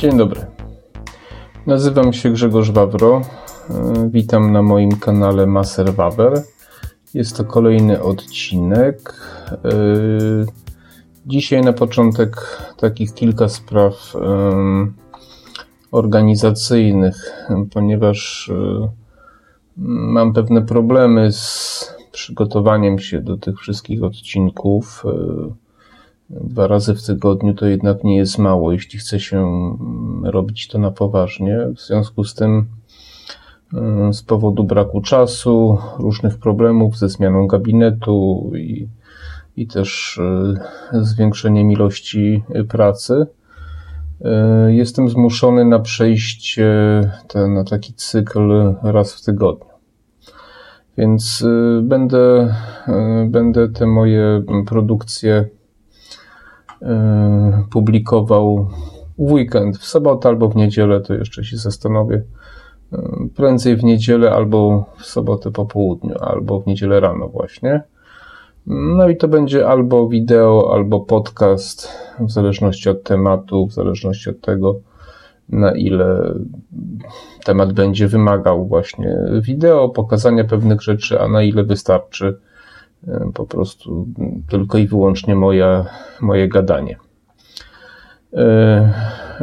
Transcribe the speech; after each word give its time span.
Dzień 0.00 0.18
dobry. 0.18 0.40
Nazywam 1.66 2.12
się 2.12 2.30
Grzegorz 2.30 2.70
Wawro. 2.70 3.20
Witam 4.10 4.52
na 4.52 4.62
moim 4.62 4.96
kanale 4.96 5.46
Maser 5.46 5.94
Wawer. 5.94 6.42
Jest 7.14 7.36
to 7.36 7.44
kolejny 7.44 8.02
odcinek. 8.02 9.14
Dzisiaj 11.26 11.60
na 11.60 11.72
początek 11.72 12.36
takich 12.76 13.14
kilka 13.14 13.48
spraw 13.48 14.16
organizacyjnych, 15.90 17.46
ponieważ 17.72 18.52
mam 19.76 20.32
pewne 20.32 20.62
problemy 20.62 21.32
z 21.32 21.94
przygotowaniem 22.12 22.98
się 22.98 23.20
do 23.20 23.36
tych 23.36 23.58
wszystkich 23.58 24.02
odcinków. 24.02 25.04
Dwa 26.30 26.66
razy 26.66 26.94
w 26.94 27.06
tygodniu 27.06 27.54
to 27.54 27.66
jednak 27.66 28.04
nie 28.04 28.16
jest 28.16 28.38
mało, 28.38 28.72
jeśli 28.72 28.98
chce 28.98 29.20
się 29.20 29.46
robić 30.24 30.68
to 30.68 30.78
na 30.78 30.90
poważnie. 30.90 31.58
W 31.76 31.80
związku 31.80 32.24
z 32.24 32.34
tym, 32.34 32.66
z 34.12 34.22
powodu 34.22 34.64
braku 34.64 35.00
czasu, 35.00 35.78
różnych 35.98 36.38
problemów 36.38 36.98
ze 36.98 37.08
zmianą 37.08 37.46
gabinetu 37.46 38.52
i, 38.56 38.88
i 39.56 39.66
też 39.66 40.20
zwiększeniem 40.92 41.72
ilości 41.72 42.42
pracy, 42.68 43.26
jestem 44.66 45.08
zmuszony 45.08 45.64
na 45.64 45.78
przejście 45.78 46.70
na 47.48 47.64
taki 47.64 47.94
cykl 47.94 48.74
raz 48.82 49.14
w 49.14 49.24
tygodniu. 49.24 49.70
Więc 50.98 51.44
będę, 51.82 52.54
będę 53.26 53.68
te 53.68 53.86
moje 53.86 54.42
produkcje 54.66 55.48
publikował 57.70 58.68
w 59.18 59.32
weekend, 59.32 59.78
w 59.78 59.84
sobotę 59.84 60.28
albo 60.28 60.48
w 60.48 60.56
niedzielę, 60.56 61.00
to 61.00 61.14
jeszcze 61.14 61.44
się 61.44 61.56
zastanowię. 61.56 62.22
Prędzej 63.36 63.76
w 63.76 63.84
niedzielę 63.84 64.32
albo 64.32 64.84
w 64.98 65.06
sobotę 65.06 65.50
po 65.50 65.66
południu, 65.66 66.14
albo 66.20 66.60
w 66.60 66.66
niedzielę 66.66 67.00
rano 67.00 67.28
właśnie. 67.28 67.82
No 68.66 69.08
i 69.08 69.16
to 69.16 69.28
będzie 69.28 69.68
albo 69.68 70.08
wideo, 70.08 70.70
albo 70.74 71.00
podcast, 71.00 71.88
w 72.20 72.30
zależności 72.30 72.90
od 72.90 73.02
tematu, 73.02 73.66
w 73.66 73.72
zależności 73.72 74.30
od 74.30 74.40
tego, 74.40 74.80
na 75.48 75.72
ile 75.72 76.34
temat 77.44 77.72
będzie 77.72 78.08
wymagał 78.08 78.66
właśnie 78.66 79.18
wideo, 79.40 79.88
pokazania 79.88 80.44
pewnych 80.44 80.82
rzeczy, 80.82 81.20
a 81.20 81.28
na 81.28 81.42
ile 81.42 81.64
wystarczy 81.64 82.38
po 83.34 83.46
prostu 83.46 84.06
tylko 84.50 84.78
i 84.78 84.86
wyłącznie 84.86 85.34
moje, 85.34 85.84
moje 86.20 86.48
gadanie. 86.48 86.96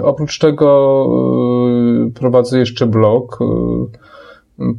Oprócz 0.03 0.39
tego 0.39 1.07
prowadzę 2.15 2.59
jeszcze 2.59 2.87
blog 2.87 3.39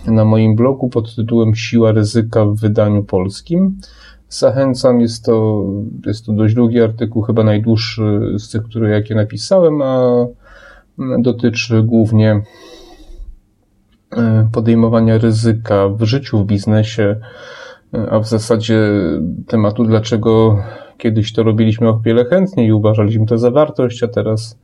na 0.06 0.24
moim 0.24 0.56
blogu 0.56 0.88
pod 0.88 1.16
tytułem 1.16 1.54
Siła 1.54 1.92
ryzyka 1.92 2.44
w 2.44 2.56
wydaniu 2.56 3.04
polskim. 3.04 3.78
Zachęcam, 4.28 5.00
jest 5.00 5.24
to, 5.24 5.64
jest 6.06 6.26
to 6.26 6.32
dość 6.32 6.54
długi 6.54 6.80
artykuł, 6.80 7.22
chyba 7.22 7.44
najdłuższy 7.44 8.34
z 8.38 8.50
tych, 8.50 8.62
które 8.62 8.90
jakie 8.90 9.14
napisałem, 9.14 9.82
a 9.82 10.26
dotyczy 11.18 11.82
głównie 11.82 12.42
podejmowania 14.52 15.18
ryzyka 15.18 15.88
w 15.88 16.02
życiu, 16.02 16.38
w 16.38 16.46
biznesie, 16.46 17.16
a 18.10 18.18
w 18.18 18.28
zasadzie 18.28 18.78
tematu, 19.46 19.84
dlaczego 19.84 20.58
kiedyś 20.98 21.32
to 21.32 21.42
robiliśmy 21.42 21.88
o 21.88 21.98
wiele 21.98 22.24
chętniej 22.24 22.66
i 22.66 22.72
uważaliśmy 22.72 23.26
to 23.26 23.38
za 23.38 23.50
wartość, 23.50 24.02
a 24.02 24.08
teraz 24.08 24.58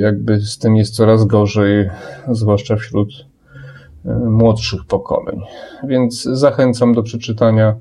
jakby 0.00 0.40
z 0.40 0.58
tym 0.58 0.76
jest 0.76 0.94
coraz 0.94 1.24
gorzej, 1.24 1.90
zwłaszcza 2.32 2.76
wśród 2.76 3.08
młodszych 4.26 4.84
pokoleń. 4.84 5.40
Więc 5.88 6.22
zachęcam 6.22 6.94
do 6.94 7.02
przeczytania, 7.02 7.74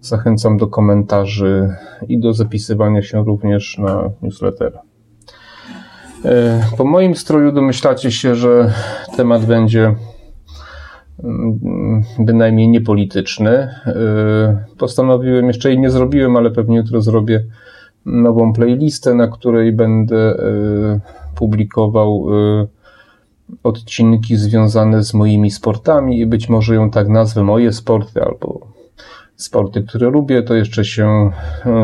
zachęcam 0.00 0.56
do 0.56 0.66
komentarzy 0.66 1.74
i 2.08 2.20
do 2.20 2.32
zapisywania 2.32 3.02
się 3.02 3.24
również 3.24 3.78
na 3.78 4.10
newslettera. 4.22 4.80
Po 6.76 6.84
moim 6.84 7.14
stroju 7.14 7.52
domyślacie 7.52 8.10
się, 8.10 8.34
że 8.34 8.72
temat 9.16 9.44
będzie 9.44 9.94
bynajmniej 12.18 12.68
niepolityczny. 12.68 13.68
Postanowiłem, 14.78 15.46
jeszcze 15.46 15.68
jej 15.68 15.78
nie 15.78 15.90
zrobiłem, 15.90 16.36
ale 16.36 16.50
pewnie 16.50 16.76
jutro 16.76 17.00
zrobię 17.00 17.44
nową 18.06 18.52
playlistę, 18.52 19.14
na 19.14 19.28
której 19.28 19.72
będę 19.72 20.34
publikował 21.34 22.26
odcinki 23.62 24.36
związane 24.36 25.02
z 25.02 25.14
moimi 25.14 25.50
sportami 25.50 26.20
i 26.20 26.26
być 26.26 26.48
może 26.48 26.74
ją 26.74 26.90
tak 26.90 27.08
nazwę 27.08 27.42
moje 27.42 27.72
sporty 27.72 28.22
albo 28.22 28.66
sporty, 29.36 29.82
które 29.82 30.10
lubię, 30.10 30.42
to 30.42 30.54
jeszcze 30.54 30.84
się 30.84 31.30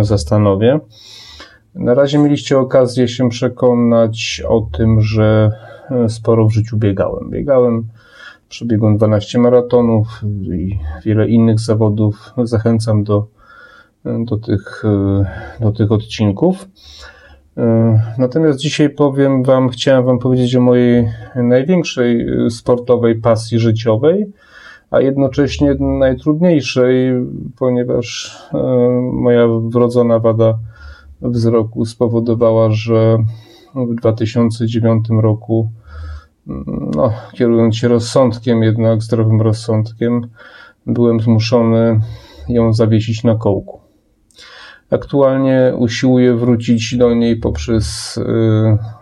zastanowię. 0.00 0.80
Na 1.74 1.94
razie 1.94 2.18
mieliście 2.18 2.58
okazję 2.58 3.08
się 3.08 3.28
przekonać 3.28 4.42
o 4.48 4.68
tym, 4.72 5.00
że 5.00 5.52
sporo 6.08 6.48
w 6.48 6.52
życiu 6.52 6.76
biegałem. 6.76 7.30
Biegałem, 7.30 7.88
przebiegłem 8.52 8.96
12 8.96 9.38
maratonów 9.38 10.06
i 10.42 10.78
wiele 11.04 11.28
innych 11.28 11.60
zawodów. 11.60 12.32
Zachęcam 12.44 13.04
do, 13.04 13.26
do, 14.04 14.36
tych, 14.36 14.82
do 15.60 15.72
tych 15.72 15.92
odcinków. 15.92 16.68
Natomiast 18.18 18.58
dzisiaj 18.58 18.90
powiem 18.90 19.42
Wam, 19.42 19.68
chciałem 19.68 20.04
Wam 20.04 20.18
powiedzieć 20.18 20.56
o 20.56 20.60
mojej 20.60 21.08
największej 21.34 22.26
sportowej 22.50 23.20
pasji 23.20 23.58
życiowej, 23.58 24.32
a 24.90 25.00
jednocześnie 25.00 25.74
najtrudniejszej, 25.80 27.12
ponieważ 27.58 28.38
moja 29.12 29.46
wrodzona 29.68 30.18
wada 30.18 30.58
wzroku 31.22 31.84
spowodowała, 31.84 32.70
że 32.70 33.18
w 33.74 33.94
2009 33.94 35.06
roku, 35.20 35.70
no, 36.94 37.12
kierując 37.32 37.76
się 37.76 37.88
rozsądkiem, 37.88 38.62
jednak 38.62 39.02
zdrowym 39.02 39.40
rozsądkiem, 39.40 40.20
byłem 40.86 41.20
zmuszony 41.20 42.00
ją 42.48 42.72
zawiesić 42.72 43.24
na 43.24 43.34
kołku. 43.34 43.80
Aktualnie 44.90 45.72
usiłuję 45.78 46.34
wrócić 46.34 46.96
do 46.96 47.14
niej 47.14 47.36
poprzez 47.36 48.18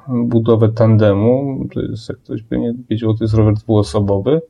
budowę 0.08 0.68
tandemu. 0.68 1.64
To 1.74 1.80
jest, 1.80 2.08
jak 2.08 2.18
ktoś 2.18 2.42
by 2.42 2.58
nie 2.58 2.74
wiedział, 2.90 3.14
to 3.14 3.24
jest 3.24 3.34
rower 3.34 3.54
dwuosobowy. 3.54 4.40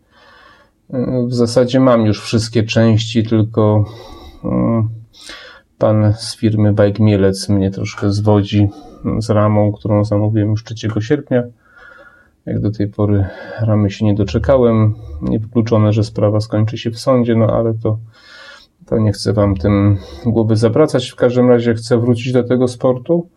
W 1.28 1.34
zasadzie 1.34 1.80
mam 1.80 2.06
już 2.06 2.22
wszystkie 2.22 2.62
części, 2.62 3.22
tylko 3.22 3.84
pan 5.78 6.12
z 6.18 6.36
firmy 6.36 6.72
Bike 6.72 7.02
Mielec 7.04 7.48
mnie 7.48 7.70
troszkę 7.70 8.12
zwodzi 8.12 8.68
z 9.18 9.30
ramą, 9.30 9.72
którą 9.72 10.04
zamówiłem 10.04 10.50
już 10.50 10.64
3 10.64 10.88
sierpnia. 11.00 11.42
Jak 12.46 12.60
do 12.60 12.70
tej 12.70 12.88
pory 12.88 13.26
ramy 13.60 13.90
się 13.90 14.04
nie 14.04 14.14
doczekałem. 14.14 14.94
Niewykluczone, 15.22 15.92
że 15.92 16.04
sprawa 16.04 16.40
skończy 16.40 16.78
się 16.78 16.90
w 16.90 16.98
sądzie, 16.98 17.36
no 17.36 17.46
ale 17.46 17.74
to, 17.74 17.98
to 18.86 18.98
nie 18.98 19.12
chcę 19.12 19.32
wam 19.32 19.56
tym 19.56 19.98
głowy 20.26 20.56
zabracać. 20.56 21.10
W 21.10 21.16
każdym 21.16 21.48
razie 21.48 21.74
chcę 21.74 21.98
wrócić 21.98 22.32
do 22.32 22.44
tego 22.44 22.68
sportu. 22.68 23.28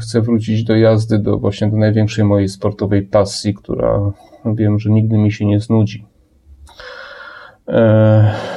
chcę 0.00 0.20
wrócić 0.20 0.64
do 0.64 0.76
jazdy, 0.76 1.18
do 1.18 1.38
właśnie 1.38 1.70
do 1.70 1.76
największej 1.76 2.24
mojej 2.24 2.48
sportowej 2.48 3.02
pasji, 3.02 3.54
która 3.54 4.12
wiem, 4.44 4.78
że 4.78 4.90
nigdy 4.90 5.18
mi 5.18 5.32
się 5.32 5.46
nie 5.46 5.60
znudzi. 5.60 6.06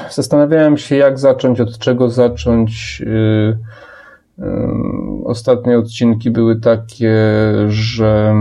Zastanawiałem 0.09 0.77
się, 0.77 0.95
jak 0.95 1.19
zacząć, 1.19 1.61
od 1.61 1.77
czego 1.77 2.09
zacząć. 2.09 3.03
Ostatnie 5.25 5.77
odcinki 5.77 6.31
były 6.31 6.59
takie, 6.59 7.15
że 7.67 8.33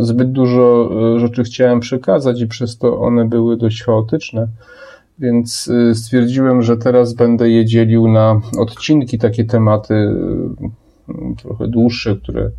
zbyt 0.00 0.32
dużo 0.32 0.90
e, 1.14 1.20
rzeczy 1.20 1.44
chciałem 1.44 1.80
przekazać 1.80 2.40
i 2.40 2.46
przez 2.46 2.78
to 2.78 3.00
one 3.00 3.24
były 3.28 3.56
dość 3.56 3.82
chaotyczne. 3.82 4.48
Więc 5.18 5.70
e, 5.90 5.94
stwierdziłem, 5.94 6.62
że 6.62 6.76
teraz 6.76 7.14
będę 7.14 7.50
je 7.50 7.64
dzielił 7.64 8.08
na 8.08 8.40
odcinki, 8.58 9.18
takie 9.18 9.44
tematy 9.44 9.94
e, 9.94 11.34
trochę 11.42 11.68
dłuższe, 11.68 12.16
które 12.16 12.50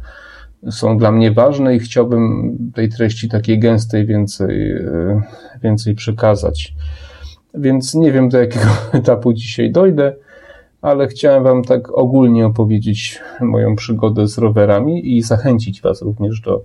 są 0.70 0.98
dla 0.98 1.12
mnie 1.12 1.32
ważne 1.32 1.76
i 1.76 1.80
chciałbym 1.80 2.58
tej 2.76 2.90
treści 2.90 3.30
takiej 3.30 3.60
gęstej 3.60 4.06
więcej, 4.06 4.76
więcej 5.64 5.96
przekazać. 5.96 6.74
Więc 7.54 7.96
nie 7.96 8.12
wiem, 8.12 8.30
do 8.30 8.40
jakiego 8.40 8.66
etapu 8.94 9.34
dzisiaj 9.34 9.72
dojdę 9.72 10.14
ale 10.82 11.08
chciałem 11.08 11.44
Wam 11.44 11.64
tak 11.64 11.98
ogólnie 11.98 12.46
opowiedzieć 12.46 13.20
moją 13.42 13.76
przygodę 13.76 14.28
z 14.28 14.38
rowerami 14.38 15.18
i 15.18 15.22
zachęcić 15.22 15.82
Was 15.82 16.02
również 16.02 16.42
do, 16.42 16.62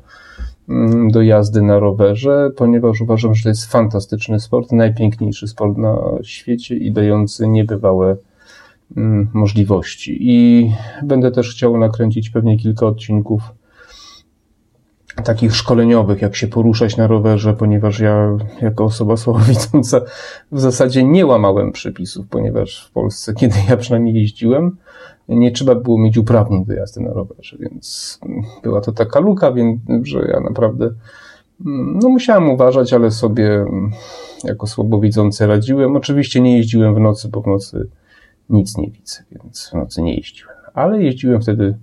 mm, 0.69 1.11
do 1.11 1.23
jazdy 1.23 1.63
na 1.63 1.79
rowerze, 1.79 2.51
ponieważ 2.57 3.01
uważam, 3.01 3.35
że 3.35 3.43
to 3.43 3.49
jest 3.49 3.73
fantastyczny 3.73 4.41
sport, 4.41 4.73
najpiękniejszy 4.73 5.49
sport 5.49 5.79
na 5.79 5.97
świecie 6.23 6.77
i 6.77 6.93
dający 6.93 7.49
niebywałe 7.49 8.17
mm, 8.97 9.29
możliwości. 9.33 10.17
I 10.21 10.71
będę 11.03 11.31
też 11.31 11.51
chciał 11.51 11.79
nakręcić 11.79 12.31
pewnie 12.31 12.59
kilka 12.59 12.87
odcinków 12.87 13.43
takich 15.23 15.57
szkoleniowych, 15.57 16.23
jak 16.23 16.37
się 16.37 16.47
poruszać 16.47 16.97
na 16.97 17.07
rowerze, 17.07 17.55
ponieważ 17.55 18.01
ja 18.01 18.37
jako 18.63 18.85
osoba 18.85 19.17
słabowidząca 19.17 20.01
w 20.53 20.61
zasadzie 20.61 21.05
nie 21.05 21.27
łamałem 21.27 21.73
przepisów, 21.73 22.27
ponieważ 22.31 22.87
w 22.87 22.93
Polsce, 22.93 23.35
kiedy 23.41 23.57
ja 23.69 23.77
przynajmniej 23.77 24.15
jeździłem, 24.15 24.77
nie 25.29 25.51
trzeba 25.51 25.75
było 25.75 25.99
mieć 25.99 26.19
uprawnień 26.19 26.65
do 26.65 26.75
jazdy 26.75 27.01
na 27.01 27.13
rowerze, 27.13 27.57
więc 27.61 28.19
była 28.63 28.81
to 28.81 28.93
taka 28.93 29.21
luka, 29.21 29.53
więc, 29.53 29.81
że 30.03 30.19
ja 30.19 30.41
naprawdę 30.41 30.91
no 31.95 32.09
musiałem 32.09 32.51
uważać, 32.51 32.93
ale 32.93 33.11
sobie 33.11 33.65
jako 34.45 34.67
słabowidzący 34.67 35.47
radziłem. 35.47 35.97
Oczywiście 35.97 36.41
nie 36.41 36.57
jeździłem 36.57 36.95
w 36.95 37.01
nocy, 37.01 37.29
bo 37.29 37.41
w 37.41 37.47
nocy 37.47 37.89
nic 38.51 38.77
nie 38.77 38.91
widzę, 38.91 39.23
więc 39.31 39.71
w 39.71 39.75
nocy 39.75 40.03
nie 40.03 40.15
jeździłem. 40.15 40.57
Ale 40.75 41.03
jeździłem 41.03 41.43
wtedy, 41.43 41.79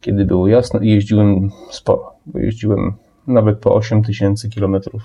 kiedy 0.00 0.24
było 0.24 0.48
jasno 0.48 0.80
i 0.80 0.88
jeździłem 0.88 1.50
sporo 1.70 2.17
bo 2.28 2.38
jeździłem 2.38 2.92
nawet 3.26 3.58
po 3.58 3.74
8 3.74 4.02
tysięcy 4.02 4.48
kilometrów 4.48 5.02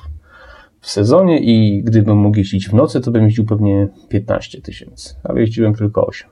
w 0.80 0.90
sezonie 0.90 1.40
i 1.40 1.84
gdybym 1.84 2.18
mógł 2.18 2.38
jeździć 2.38 2.70
w 2.70 2.74
nocy, 2.74 3.02
to 3.02 3.12
bym 3.12 3.24
jeździł 3.24 3.46
pewnie 3.46 3.88
15 4.10 4.62
tysięcy, 4.62 5.16
ale 5.24 5.42
jeździłem 5.42 5.76
tylko 5.76 6.08
8. 6.08 6.30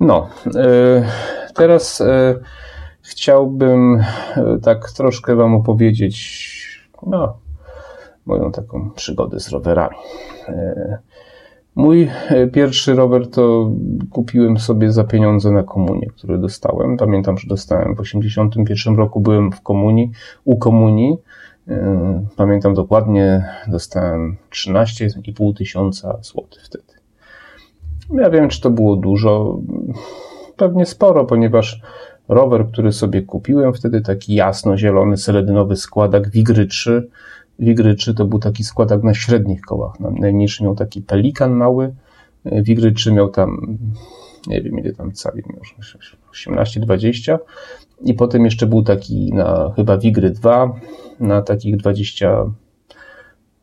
No, 0.00 0.28
e, 0.56 1.04
teraz 1.54 2.00
e, 2.00 2.38
chciałbym 3.02 4.00
e, 4.36 4.58
tak 4.62 4.90
troszkę 4.92 5.36
Wam 5.36 5.54
opowiedzieć 5.54 6.50
no, 7.06 7.38
moją 8.26 8.52
taką 8.52 8.90
przygodę 8.90 9.40
z 9.40 9.48
rowerami. 9.48 9.96
Mój 11.74 12.10
e, 12.28 12.46
pierwszy 12.46 12.94
rower 12.94 13.30
to 13.30 13.70
kupiłem 14.10 14.58
sobie 14.58 14.92
za 14.92 15.04
pieniądze 15.04 15.50
na 15.50 15.62
komunię, 15.62 16.06
które 16.06 16.38
dostałem. 16.38 16.96
Pamiętam, 16.96 17.38
że 17.38 17.48
dostałem 17.48 17.96
w 17.96 18.00
81 18.00 18.96
roku, 18.96 19.20
byłem 19.20 19.52
w 19.52 19.60
komunii, 19.60 20.10
u 20.44 20.56
komunii. 20.56 21.16
E, 21.68 22.26
pamiętam 22.36 22.74
dokładnie, 22.74 23.44
dostałem 23.68 24.36
13,5 24.50 25.56
tysiąca 25.56 26.18
złotych 26.22 26.62
wtedy. 26.62 26.84
Ja 28.14 28.30
wiem, 28.30 28.48
czy 28.48 28.60
to 28.60 28.70
było 28.70 28.96
dużo. 28.96 29.58
Pewnie 30.56 30.86
sporo, 30.86 31.24
ponieważ 31.24 31.80
rower, 32.28 32.66
który 32.66 32.92
sobie 32.92 33.22
kupiłem 33.22 33.74
wtedy, 33.74 34.00
taki 34.00 34.34
jasno-zielony, 34.34 35.16
seledynowy 35.16 35.76
składak 35.76 36.30
Wigry 36.30 36.66
3, 36.66 37.08
Wigry 37.60 37.94
3 37.94 38.14
to 38.14 38.24
był 38.24 38.38
taki 38.38 38.64
składak 38.64 39.02
na 39.02 39.14
średnich 39.14 39.60
kołach. 39.60 40.00
Najmniejszy 40.00 40.64
miał 40.64 40.74
taki 40.74 41.02
pelikan 41.02 41.52
mały. 41.52 41.94
Wigry 42.44 42.92
3 42.92 43.12
miał 43.12 43.28
tam, 43.28 43.78
nie 44.46 44.62
wiem 44.62 44.78
ile 44.78 44.92
tam 44.92 45.12
cali, 45.12 45.42
miał 45.46 45.62
18-20. 46.32 47.38
I 48.00 48.14
potem 48.14 48.44
jeszcze 48.44 48.66
był 48.66 48.82
taki 48.82 49.32
na 49.34 49.72
chyba 49.76 49.98
Wigry 49.98 50.30
2 50.30 50.74
na 51.20 51.42
takich 51.42 51.76
20, 51.76 52.44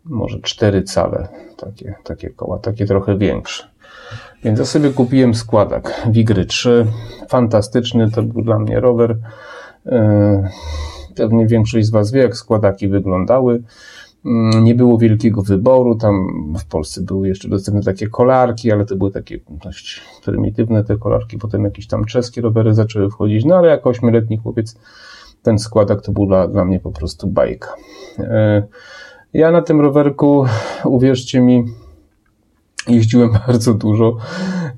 może 0.05 0.39
4 0.39 0.83
cale. 0.83 1.27
Takie, 1.57 1.95
takie 2.03 2.29
koła, 2.29 2.59
takie 2.59 2.85
trochę 2.85 3.17
większe. 3.17 3.67
Więc 4.43 4.59
ja 4.59 4.65
sobie 4.65 4.89
kupiłem 4.89 5.33
składak 5.33 6.07
Wigry 6.11 6.45
3. 6.45 6.85
Fantastyczny, 7.29 8.11
to 8.11 8.23
był 8.23 8.41
dla 8.41 8.59
mnie 8.59 8.79
rower. 8.79 9.17
Yy, 9.85 9.91
Pewnie 11.17 11.47
większość 11.47 11.87
z 11.87 11.89
Was 11.89 12.11
wie, 12.11 12.21
jak 12.21 12.35
składaki 12.37 12.87
wyglądały. 12.87 13.63
Mm, 14.25 14.63
nie 14.63 14.75
było 14.75 14.97
wielkiego 14.97 15.41
wyboru. 15.41 15.95
Tam 15.95 16.27
w 16.59 16.65
Polsce 16.65 17.01
były 17.01 17.27
jeszcze 17.27 17.49
dostępne 17.49 17.83
takie 17.83 18.07
kolarki, 18.07 18.71
ale 18.71 18.85
to 18.85 18.95
były 18.95 19.11
takie 19.11 19.39
dość 19.63 20.01
prymitywne 20.25 20.83
te 20.83 20.97
kolarki. 20.97 21.37
Potem 21.37 21.63
jakieś 21.63 21.87
tam 21.87 22.05
czeskie 22.05 22.41
rowery 22.41 22.73
zaczęły 22.73 23.09
wchodzić. 23.09 23.45
No 23.45 23.55
ale 23.55 23.67
jako 23.67 23.89
ośmioletni 23.89 24.37
chłopiec 24.37 24.79
ten 25.43 25.59
składak 25.59 26.01
to 26.01 26.11
był 26.11 26.25
dla, 26.25 26.47
dla 26.47 26.65
mnie 26.65 26.79
po 26.79 26.91
prostu 26.91 27.27
bajka. 27.27 27.73
E, 28.19 28.63
ja 29.33 29.51
na 29.51 29.61
tym 29.61 29.81
rowerku, 29.81 30.45
uwierzcie 30.85 31.41
mi, 31.41 31.65
Jeździłem 32.87 33.31
bardzo 33.47 33.73
dużo. 33.73 34.17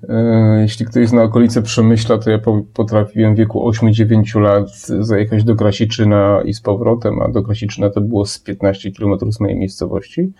E, 0.10 0.62
jeśli 0.62 0.86
ktoś 0.86 1.08
zna 1.08 1.24
okolice 1.24 1.62
Przemyśla, 1.62 2.18
to 2.18 2.30
ja 2.30 2.40
potrafiłem 2.74 3.36
w 3.36 3.38
wieku 3.38 3.70
8-9 3.70 4.42
lat 4.42 4.70
zajechać 5.00 5.44
do 5.44 5.56
Krasiczyna 5.56 6.42
i 6.46 6.54
z 6.54 6.62
powrotem, 6.62 7.22
a 7.22 7.28
do 7.28 7.44
Krasiczyna 7.44 7.90
to 7.90 8.02
było 8.02 8.26
z 8.26 8.40
15 8.40 8.92
km 8.92 9.32
z 9.32 9.40
mojej 9.40 9.58
miejscowości. 9.58 10.32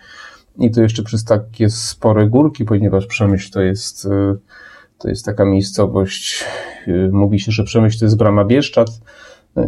I 0.58 0.70
to 0.70 0.82
jeszcze 0.82 1.02
przez 1.02 1.24
takie 1.24 1.70
spore 1.70 2.26
górki, 2.26 2.64
ponieważ 2.64 3.06
Przemyśl 3.06 3.52
to 3.52 3.60
jest, 3.60 4.06
e, 4.06 4.36
to 4.98 5.08
jest 5.08 5.24
taka 5.24 5.44
miejscowość, 5.44 6.44
e, 6.86 7.08
mówi 7.12 7.40
się, 7.40 7.52
że 7.52 7.64
Przemyśl 7.64 7.98
to 7.98 8.04
jest 8.04 8.16
brama 8.16 8.44
Bieszczad. 8.44 9.00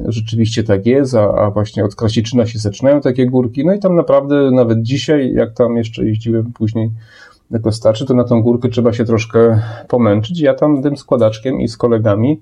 Rzeczywiście 0.09 0.65
tak 0.65 0.87
jest, 0.87 1.15
a, 1.15 1.35
a 1.35 1.51
właśnie 1.51 1.85
od 1.85 1.95
Krasiczyna 1.95 2.47
się 2.47 2.59
zaczynają 2.59 3.01
takie 3.01 3.27
górki. 3.27 3.67
No 3.67 3.75
i 3.75 3.79
tam 3.79 3.97
naprawdę 3.97 4.51
nawet 4.51 4.83
dzisiaj, 4.83 5.33
jak 5.33 5.53
tam 5.55 5.77
jeszcze 5.77 6.05
jeździłem 6.05 6.53
później 6.53 6.91
jako 7.53 7.73
starczy, 7.73 8.07
to 8.07 8.15
na 8.15 8.25
tą 8.25 8.43
górkę 8.43 8.69
trzeba 8.69 8.93
się 8.93 9.05
troszkę 9.05 9.63
pomęczyć. 9.89 10.41
Ja 10.41 10.55
tam 10.55 10.83
tym 10.83 10.97
składaczkiem 10.97 11.61
i 11.61 11.69
z 11.69 11.77
kolegami 11.77 12.41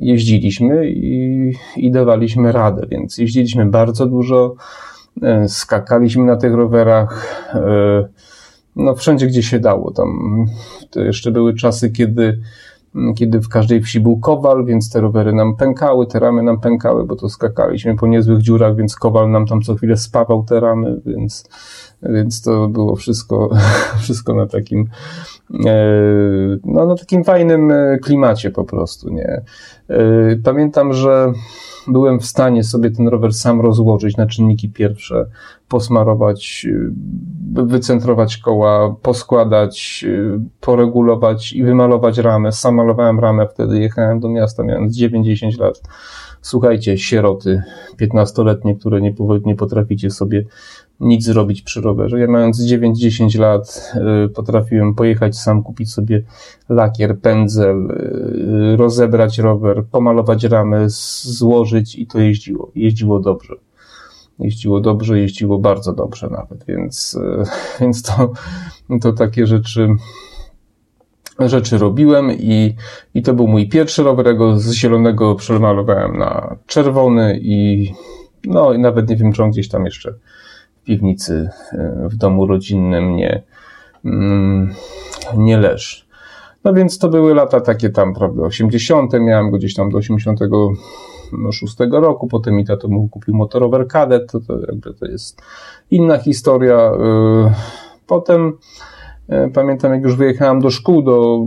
jeździliśmy 0.00 0.90
i, 0.90 1.52
i 1.76 1.90
dawaliśmy 1.90 2.52
radę, 2.52 2.86
więc 2.90 3.18
jeździliśmy 3.18 3.66
bardzo 3.66 4.06
dużo, 4.06 4.54
e, 5.22 5.48
skakaliśmy 5.48 6.24
na 6.24 6.36
tych 6.36 6.54
rowerach, 6.54 7.26
e, 7.54 8.08
no 8.76 8.94
wszędzie 8.94 9.26
gdzie 9.26 9.42
się 9.42 9.58
dało. 9.58 9.90
Tam 9.90 10.08
to 10.90 11.00
jeszcze 11.00 11.30
były 11.30 11.54
czasy, 11.54 11.90
kiedy 11.90 12.40
kiedy 13.16 13.40
w 13.40 13.48
każdej 13.48 13.82
wsi 13.82 14.00
był 14.00 14.20
kowal, 14.20 14.64
więc 14.64 14.90
te 14.90 15.00
rowery 15.00 15.32
nam 15.32 15.56
pękały, 15.56 16.06
te 16.06 16.18
ramy 16.18 16.42
nam 16.42 16.60
pękały, 16.60 17.06
bo 17.06 17.16
to 17.16 17.28
skakaliśmy 17.28 17.96
po 17.96 18.06
niezłych 18.06 18.42
dziurach, 18.42 18.76
więc 18.76 18.96
kowal 18.96 19.30
nam 19.30 19.46
tam 19.46 19.62
co 19.62 19.74
chwilę 19.74 19.96
spawał 19.96 20.44
te 20.44 20.60
ramy, 20.60 21.00
więc 21.06 21.48
więc 22.02 22.42
to 22.42 22.68
było 22.68 22.96
wszystko, 22.96 23.50
wszystko 24.02 24.34
na 24.34 24.46
takim, 24.46 24.88
e, 25.66 25.74
no, 26.64 26.86
na 26.86 26.94
takim 26.94 27.24
fajnym 27.24 27.70
e, 27.70 27.98
klimacie 27.98 28.50
po 28.50 28.64
prostu, 28.64 29.10
nie. 29.10 29.42
E, 29.88 30.36
pamiętam, 30.44 30.92
że 30.92 31.32
byłem 31.88 32.20
w 32.20 32.26
stanie 32.26 32.64
sobie 32.64 32.90
ten 32.90 33.08
rower 33.08 33.32
sam 33.32 33.60
rozłożyć 33.60 34.16
na 34.16 34.26
czynniki 34.26 34.70
pierwsze, 34.70 35.26
posmarować, 35.68 36.66
wycentrować 37.52 38.36
koła, 38.36 38.96
poskładać, 39.02 40.04
poregulować 40.60 41.52
i 41.52 41.62
wymalować 41.64 42.18
ramę. 42.18 42.52
Sam 42.52 42.74
malowałem 42.74 43.20
ramę, 43.20 43.46
wtedy 43.48 43.78
jechałem 43.78 44.20
do 44.20 44.28
miasta, 44.28 44.62
mając 44.62 44.98
9-10 44.98 45.60
lat. 45.60 45.82
Słuchajcie, 46.42 46.98
sieroty 46.98 47.62
15-letnie, 48.00 48.76
które 48.76 49.00
nie, 49.00 49.14
nie 49.44 49.56
potraficie 49.56 50.10
sobie 50.10 50.44
nic 51.00 51.24
zrobić 51.24 51.62
przy 51.62 51.80
rowerze. 51.80 52.20
Ja 52.20 52.26
mając 52.26 52.66
9-10 52.66 53.38
lat 53.38 53.92
y, 54.26 54.28
potrafiłem 54.28 54.94
pojechać 54.94 55.38
sam, 55.38 55.62
kupić 55.62 55.92
sobie 55.92 56.22
lakier, 56.68 57.18
pędzel, 57.18 57.90
y, 57.90 58.76
rozebrać 58.76 59.38
rower, 59.38 59.84
pomalować 59.90 60.44
ramę, 60.44 60.84
złożyć 60.88 61.96
i 61.96 62.06
to 62.06 62.20
jeździło. 62.20 62.70
Jeździło 62.74 63.20
dobrze. 63.20 63.54
Jeździło 64.38 64.80
dobrze, 64.80 65.18
jeździło 65.18 65.58
bardzo 65.58 65.92
dobrze 65.92 66.28
nawet, 66.30 66.64
więc, 66.64 67.14
y, 67.14 67.44
więc 67.80 68.02
to, 68.02 68.32
to 69.00 69.12
takie 69.12 69.46
rzeczy 69.46 69.88
rzeczy 71.48 71.78
robiłem 71.78 72.32
i, 72.32 72.74
i 73.14 73.22
to 73.22 73.34
był 73.34 73.48
mój 73.48 73.68
pierwszy 73.68 74.02
rower, 74.02 74.26
ja 74.26 74.32
go 74.32 74.58
z 74.58 74.72
zielonego 74.72 75.34
przemalowałem 75.34 76.18
na 76.18 76.56
czerwony 76.66 77.38
i 77.42 77.88
no 78.44 78.72
i 78.72 78.78
nawet 78.78 79.08
nie 79.08 79.16
wiem, 79.16 79.32
czy 79.32 79.42
on 79.42 79.50
gdzieś 79.50 79.68
tam 79.68 79.84
jeszcze 79.84 80.14
w 80.82 80.84
piwnicy 80.84 81.50
e, 81.72 82.08
w 82.08 82.16
domu 82.16 82.46
rodzinnym 82.46 83.16
nie, 83.16 83.42
mm, 84.04 84.74
nie 85.36 85.58
leży. 85.58 86.02
No 86.64 86.74
więc 86.74 86.98
to 86.98 87.08
były 87.08 87.34
lata 87.34 87.60
takie 87.60 87.90
tam, 87.90 88.14
prawda, 88.14 88.42
80. 88.42 89.12
Miałem 89.12 89.50
go 89.50 89.58
gdzieś 89.58 89.74
tam 89.74 89.90
do 89.90 89.98
86 89.98 91.76
roku. 91.90 92.28
Potem 92.28 92.54
mi 92.54 92.64
tato 92.64 92.88
mu 92.88 93.08
kupił 93.08 93.34
motorower 93.34 93.88
kadet. 93.88 94.32
To, 94.32 94.40
to 94.40 94.60
jakby 94.60 94.94
to 94.94 95.06
jest 95.06 95.42
inna 95.90 96.18
historia. 96.18 96.76
E, 96.76 97.54
potem 98.06 98.52
pamiętam, 99.54 99.92
jak 99.92 100.02
już 100.02 100.16
wyjechałem 100.16 100.60
do 100.60 100.70
szkół, 100.70 101.02
do, 101.02 101.46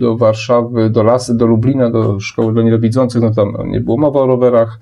do 0.00 0.16
Warszawy, 0.16 0.90
do 0.90 1.02
Lasy, 1.02 1.36
do 1.36 1.46
Lublina, 1.46 1.90
do 1.90 2.20
szkoły 2.20 2.52
dla 2.52 2.62
niedowidzących, 2.62 3.22
no 3.22 3.30
tam 3.34 3.70
nie 3.70 3.80
było 3.80 3.96
mowy 3.96 4.18
o 4.18 4.26
rowerach 4.26 4.78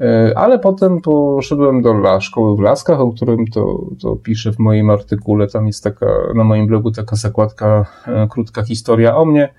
E, 0.00 0.38
ale 0.38 0.58
potem 0.58 1.00
poszedłem 1.00 1.82
do 1.82 1.92
la, 1.92 2.20
szkoły 2.20 2.56
w 2.56 2.60
Laskach, 2.60 3.00
o 3.00 3.12
którym 3.12 3.46
to, 3.46 3.86
to 4.02 4.16
piszę 4.16 4.52
w 4.52 4.58
moim 4.58 4.90
artykule. 4.90 5.46
Tam 5.46 5.66
jest 5.66 5.84
taka, 5.84 6.06
na 6.34 6.44
moim 6.44 6.66
blogu 6.66 6.90
taka 6.90 7.16
zakładka, 7.16 7.86
e, 8.06 8.28
krótka 8.30 8.62
historia 8.62 9.16
o 9.16 9.24
mnie. 9.24 9.54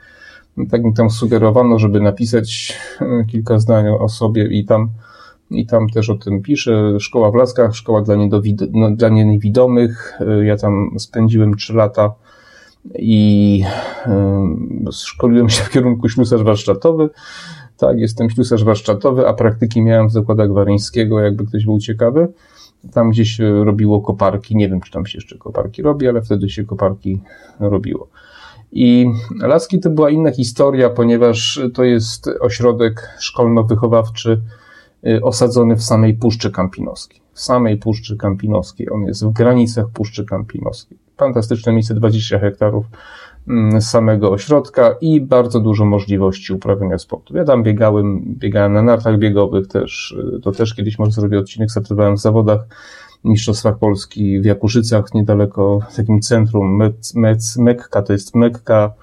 Tak 0.70 0.84
mi 0.84 0.94
tam 0.94 1.10
sugerowano, 1.10 1.80
żeby 1.80 2.00
napisać 2.00 2.78
e, 3.02 3.26
kilka 3.26 3.60
zdań 3.60 3.86
o 3.88 4.10
sobie 4.10 4.48
i 4.48 4.66
tam, 4.66 4.90
i 5.50 5.66
tam 5.66 5.90
też 5.90 6.10
o 6.10 6.16
tym 6.16 6.42
piszę. 6.42 7.00
Szkoła 7.00 7.32
w 7.32 7.36
Laskach, 7.36 7.76
szkoła 7.76 8.02
dla, 8.02 8.16
no, 8.72 8.92
dla 8.92 9.10
niewidomych. 9.10 10.20
Ja 10.44 10.58
tam 10.58 10.90
spędziłem 10.98 11.56
trzy 11.56 11.74
lata 11.74 12.14
i 12.96 13.64
szkoliłem 14.92 15.50
się 15.50 15.64
w 15.64 15.70
kierunku 15.70 16.10
ślusarz 16.10 16.44
warsztatowy. 16.44 17.10
Tak, 17.78 18.00
jestem 18.00 18.30
ślusarz 18.30 18.64
warsztatowy, 18.64 19.28
a 19.28 19.34
praktyki 19.34 19.82
miałem 19.82 20.08
w 20.08 20.12
zakładach 20.12 20.54
Waryńskiego, 20.54 21.20
jakby 21.20 21.46
ktoś 21.46 21.66
był 21.66 21.80
ciekawy. 21.80 22.28
Tam 22.94 23.10
gdzieś 23.10 23.40
robiło 23.40 24.02
koparki, 24.02 24.56
nie 24.56 24.70
wiem 24.70 24.82
czy 24.82 24.92
tam 24.92 25.06
się 25.06 25.18
jeszcze 25.18 25.38
koparki 25.38 25.82
robi, 25.82 26.08
ale 26.08 26.22
wtedy 26.22 26.50
się 26.50 26.64
koparki 26.64 27.22
robiło. 27.60 28.08
I 28.72 29.08
Laski 29.40 29.80
to 29.80 29.90
była 29.90 30.10
inna 30.10 30.32
historia, 30.32 30.90
ponieważ 30.90 31.62
to 31.74 31.84
jest 31.84 32.30
ośrodek 32.40 33.10
szkolno-wychowawczy 33.20 34.42
y, 35.08 35.22
osadzony 35.24 35.76
w 35.76 35.84
samej 35.84 36.14
Puszczy 36.14 36.52
Kampinoskiej. 36.52 37.22
W 37.34 37.42
samej 37.42 37.78
Puszczy 37.78 38.18
Kampinoskiej. 38.18 38.92
On 38.92 39.02
jest 39.02 39.26
w 39.26 39.32
granicach 39.32 39.90
Puszczy 39.90 40.26
Kampinoskiej. 40.26 40.98
Fantastyczne 41.26 41.74
miejsce, 41.74 41.94
20 41.94 42.40
hektarów 42.40 42.86
Mm, 43.48 43.82
samego 43.82 44.32
ośrodka 44.32 44.96
i 45.02 45.22
bardzo 45.22 45.60
dużo 45.60 45.86
możliwości 45.86 46.54
uprawiania 46.54 46.98
sportu. 46.98 47.38
Ja 47.38 47.44
tam 47.44 47.64
biegałem, 47.64 48.22
biegałem 48.26 48.74
na 48.74 48.82
nartach 48.82 49.18
biegowych 49.18 49.68
też, 49.68 50.16
to 50.44 50.52
też 50.52 50.74
kiedyś 50.74 51.00
może 51.00 51.12
zrobię 51.12 51.40
odcinek, 51.40 51.72
startowałem 51.72 52.18
w 52.18 52.22
zawodach 52.22 52.62
Mistrzostwach 53.24 53.78
Polski 53.80 54.42
w 54.42 54.46
Jakuszycach, 54.46 55.14
niedaleko 55.14 55.80
w 55.92 55.96
takim 55.96 56.22
centrum 56.22 56.76
Mec, 56.78 57.16
Mec, 57.16 57.58
Mekka, 57.58 58.02
to 58.02 58.14
jest 58.14 58.36
Mekka 58.36 58.94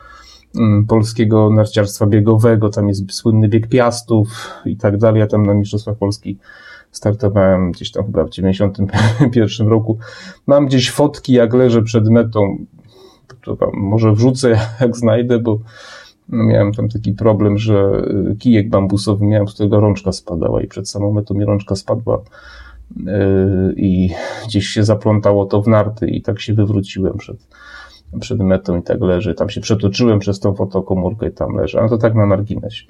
mm, 0.59 0.87
polskiego 0.87 1.51
narciarstwa 1.51 2.07
biegowego, 2.07 2.71
tam 2.71 2.89
jest 2.89 3.13
słynny 3.13 3.49
bieg 3.49 3.69
piastów 3.69 4.51
i 4.67 4.77
tak 4.77 4.97
dalej, 4.97 5.21
ja 5.21 5.27
tam 5.27 5.47
na 5.47 5.55
Mistrzostwach 5.55 5.97
Polski 5.97 6.39
startowałem 6.91 7.73
gdzieś 7.73 7.93
tam 7.93 8.05
chyba 8.05 8.25
w 8.25 8.31
91 8.31 9.69
roku. 9.69 9.99
Mam 10.47 10.67
gdzieś 10.67 10.91
fotki, 10.91 11.33
jak 11.33 11.55
leżę 11.55 11.83
przed 11.83 12.09
metą, 12.09 12.59
może 13.73 14.13
wrzucę 14.13 14.61
jak 14.81 14.97
znajdę, 14.97 15.39
bo 15.39 15.59
miałem 16.29 16.73
tam 16.73 16.89
taki 16.89 17.13
problem, 17.13 17.59
że 17.59 18.03
y, 18.33 18.37
kijek 18.37 18.69
bambusowy 18.69 19.27
miałem, 19.27 19.49
z 19.49 19.55
którego 19.55 19.81
rączka 19.81 20.13
spadała 20.13 20.63
i 20.63 20.67
przed 20.67 20.89
samą 20.89 21.13
metą 21.13 21.35
mi 21.35 21.45
rączka 21.45 21.77
spadła 21.77 22.19
y, 22.19 23.03
i 23.77 24.11
gdzieś 24.47 24.67
się 24.67 24.85
zaplątało 24.85 25.47
to 25.47 25.63
w 25.63 25.69
narty 25.69 26.07
i 26.07 26.23
tak 26.23 26.41
się 26.41 26.55
wywróciłem 26.55 27.19
przed, 27.19 27.37
przed 28.21 28.39
metą 28.39 28.79
i 28.79 28.83
tak 28.83 29.01
leży. 29.01 29.35
Tam 29.35 29.51
się 29.51 29.61
przetoczyłem 29.61 30.19
przez 30.19 30.41
tą 30.41 30.55
fotokomórkę 30.55 31.29
i 31.29 31.33
tam 31.33 31.57
leży, 31.57 31.79
ale 31.79 31.89
to 31.89 31.99
tak 31.99 32.15
na 32.15 32.27
marginesie. 32.27 32.87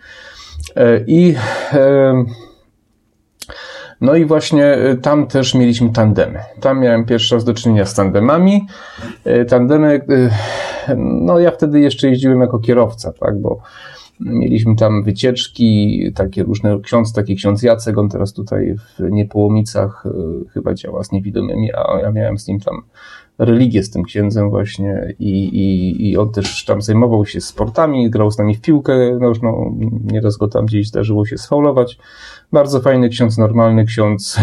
E, 0.77 1.05
I 1.07 1.35
e, 1.73 2.25
no 4.01 4.15
i 4.15 4.25
właśnie 4.25 4.79
y, 4.79 4.97
tam 4.97 5.27
też 5.27 5.55
mieliśmy 5.55 5.91
tandemy. 5.93 6.39
Tam 6.61 6.81
miałem 6.81 7.05
pierwszy 7.05 7.35
raz 7.35 7.45
do 7.45 7.55
czynienia 7.55 7.85
z 7.85 7.95
tandemami. 7.95 8.67
Y, 9.27 9.45
tandemy, 9.45 9.95
y, 10.11 10.31
no 10.97 11.39
ja 11.39 11.51
wtedy 11.51 11.81
jeszcze 11.81 12.09
jeździłem 12.09 12.41
jako 12.41 12.59
kierowca, 12.59 13.13
tak, 13.13 13.41
bo 13.41 13.61
mieliśmy 14.21 14.77
tam 14.77 15.05
wycieczki, 15.05 16.01
takie 16.15 16.43
różne, 16.43 16.81
ksiądz, 16.83 17.13
taki 17.13 17.37
ksiądz 17.37 17.63
Jacek, 17.63 17.99
on 17.99 18.09
teraz 18.09 18.33
tutaj 18.33 18.75
w 18.75 19.11
Niepołomicach 19.11 20.05
chyba 20.53 20.75
działa 20.75 21.05
z 21.05 21.13
niewidomymi, 21.13 21.71
a 21.75 22.01
ja 22.03 22.11
miałem 22.11 22.39
z 22.39 22.49
nim 22.49 22.61
tam 22.61 22.83
religię 23.39 23.83
z 23.83 23.91
tym 23.91 24.03
księdzem 24.03 24.51
właśnie 24.51 25.15
i, 25.19 25.45
i, 25.45 26.11
i 26.11 26.17
on 26.17 26.33
też 26.33 26.65
tam 26.65 26.83
zajmował 26.83 27.27
się 27.27 27.41
sportami, 27.41 28.11
grał 28.11 28.31
z 28.31 28.39
nami 28.39 28.55
w 28.55 28.61
piłkę 28.61 29.19
nożną, 29.21 29.79
nieraz 30.05 30.37
go 30.37 30.49
tam 30.49 30.67
gdzieś 30.67 30.89
zdarzyło 30.89 31.27
się 31.27 31.39
sfaulować. 31.39 31.99
Bardzo 32.53 32.81
fajny 32.81 33.09
ksiądz, 33.09 33.39
normalny 33.39 33.85
ksiądz, 33.85 34.37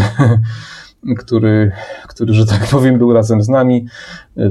który, 1.20 1.72
który, 2.08 2.34
że 2.34 2.46
tak 2.46 2.68
powiem, 2.72 2.98
był 2.98 3.14
razem 3.14 3.42
z 3.42 3.50
nami, 3.50 3.86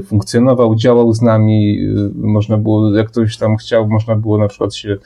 funkcjonował, 0.05 0.75
działał 0.75 1.13
z 1.13 1.21
nami, 1.21 1.79
można 2.15 2.57
było, 2.57 2.95
jak 2.95 3.07
ktoś 3.07 3.37
tam 3.37 3.57
chciał, 3.57 3.87
można 3.87 4.15
było 4.15 4.37
na 4.37 4.47
przykład 4.47 4.75
się 4.75 4.89
y, 4.89 4.97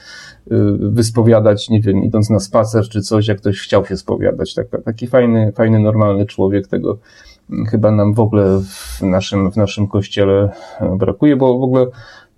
wyspowiadać, 0.79 1.69
nie 1.69 1.81
wiem, 1.81 2.03
idąc 2.03 2.29
na 2.29 2.39
spacer 2.39 2.89
czy 2.89 3.01
coś, 3.01 3.27
jak 3.27 3.37
ktoś 3.37 3.59
chciał 3.59 3.85
się 3.85 3.97
spowiadać. 3.97 4.53
Tak, 4.53 4.67
taki 4.85 5.07
fajny, 5.07 5.51
fajny, 5.55 5.79
normalny 5.79 6.25
człowiek, 6.25 6.67
tego 6.67 6.97
chyba 7.69 7.91
nam 7.91 8.13
w 8.13 8.19
ogóle 8.19 8.59
w 8.63 9.01
naszym, 9.01 9.51
w 9.51 9.57
naszym 9.57 9.87
kościele 9.87 10.49
brakuje, 10.97 11.35
bo 11.35 11.59
w 11.59 11.63
ogóle 11.63 11.87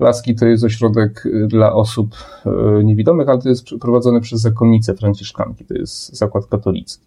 Laski 0.02 0.36
to 0.36 0.46
jest 0.46 0.64
ośrodek 0.64 1.24
dla 1.48 1.74
osób 1.74 2.16
e, 2.46 2.84
niewidomych, 2.84 3.30
ale 3.30 3.42
to 3.42 3.50
jest 3.50 3.66
prowadzony 3.82 4.22
przez 4.22 4.42
zakonnice 4.42 4.96
franciszkanki, 4.96 5.66
to 5.66 5.74
jest 5.74 6.18
zakład 6.18 6.46
katolicki. 6.46 7.06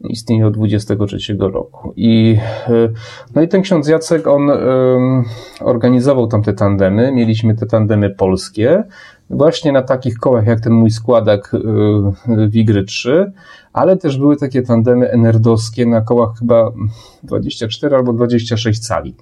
Istnieje 0.00 0.46
od 0.46 0.54
23 0.54 1.36
roku. 1.38 1.92
I, 1.96 2.38
e, 2.68 2.88
no 3.34 3.42
i 3.42 3.48
ten 3.48 3.62
ksiądz 3.62 3.88
Jacek, 3.88 4.26
on 4.26 4.50
um, 4.50 5.24
organizował 5.60 6.26
tam 6.26 6.42
te 6.42 6.52
tandemy. 6.52 7.12
Mieliśmy 7.12 7.54
te 7.54 7.66
tandemy 7.66 8.10
polskie, 8.10 8.84
właśnie 9.30 9.72
na 9.72 9.82
takich 9.82 10.18
kołach 10.18 10.46
jak 10.46 10.60
ten 10.60 10.72
mój 10.72 10.90
składak 10.90 11.52
e, 11.54 12.48
Wigry 12.48 12.84
3, 12.84 13.32
ale 13.72 13.96
też 13.96 14.18
były 14.18 14.36
takie 14.36 14.62
tandemy 14.62 15.10
enerdowskie 15.10 15.86
na 15.86 16.00
kołach 16.00 16.38
chyba 16.38 16.72
24 17.22 17.96
albo 17.96 18.12
26 18.12 18.86
cali. 18.86 19.14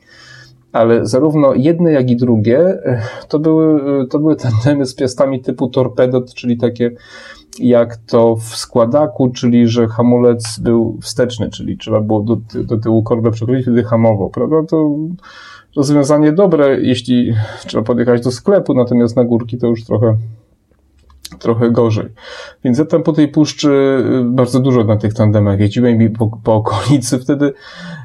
Ale 0.75 1.07
zarówno 1.07 1.55
jedne, 1.55 1.93
jak 1.93 2.11
i 2.11 2.17
drugie 2.17 2.59
e, 2.59 3.03
to 3.29 3.39
były, 3.39 3.83
e, 4.03 4.07
to 4.07 4.19
były 4.19 4.37
tandemy 4.37 4.87
z 4.87 4.95
piastami 4.95 5.41
typu 5.41 5.69
torpedot, 5.69 6.35
czyli 6.35 6.57
takie 6.57 6.91
jak 7.59 7.97
to 7.97 8.37
w 8.37 8.43
składaku, 8.43 9.31
czyli 9.31 9.69
że 9.69 9.87
hamulec 9.87 10.59
był 10.59 10.99
wsteczny, 11.03 11.51
czyli 11.51 11.79
trzeba 11.79 12.01
było 12.01 12.21
do, 12.21 12.37
do 12.65 12.79
tyłu 12.79 13.03
korbę 13.03 13.31
przekroczyć, 13.31 13.65
wtedy 13.65 13.85
hamował, 13.85 14.31
prawda? 14.31 14.57
To 14.69 14.91
rozwiązanie 15.77 16.33
dobre, 16.33 16.81
jeśli 16.81 17.35
trzeba 17.67 17.85
podjechać 17.85 18.25
do 18.25 18.31
sklepu, 18.31 18.75
natomiast 18.75 19.17
na 19.17 19.25
górki 19.25 19.59
to 19.59 19.67
już 19.67 19.85
trochę 19.85 20.17
trochę 21.39 21.71
gorzej. 21.71 22.09
Więc 22.65 22.79
ja 22.79 22.85
tam 22.85 23.03
po 23.03 23.13
tej 23.13 23.29
puszczy 23.29 23.71
y, 24.23 24.25
bardzo 24.25 24.61
dużo 24.61 24.85
na 24.85 24.97
tych 24.97 25.15
tandemach 25.15 25.61
jeździłem 25.61 26.03
i 26.03 26.11
po, 26.11 26.31
po 26.45 26.55
okolicy 26.55 27.19
wtedy, 27.19 27.53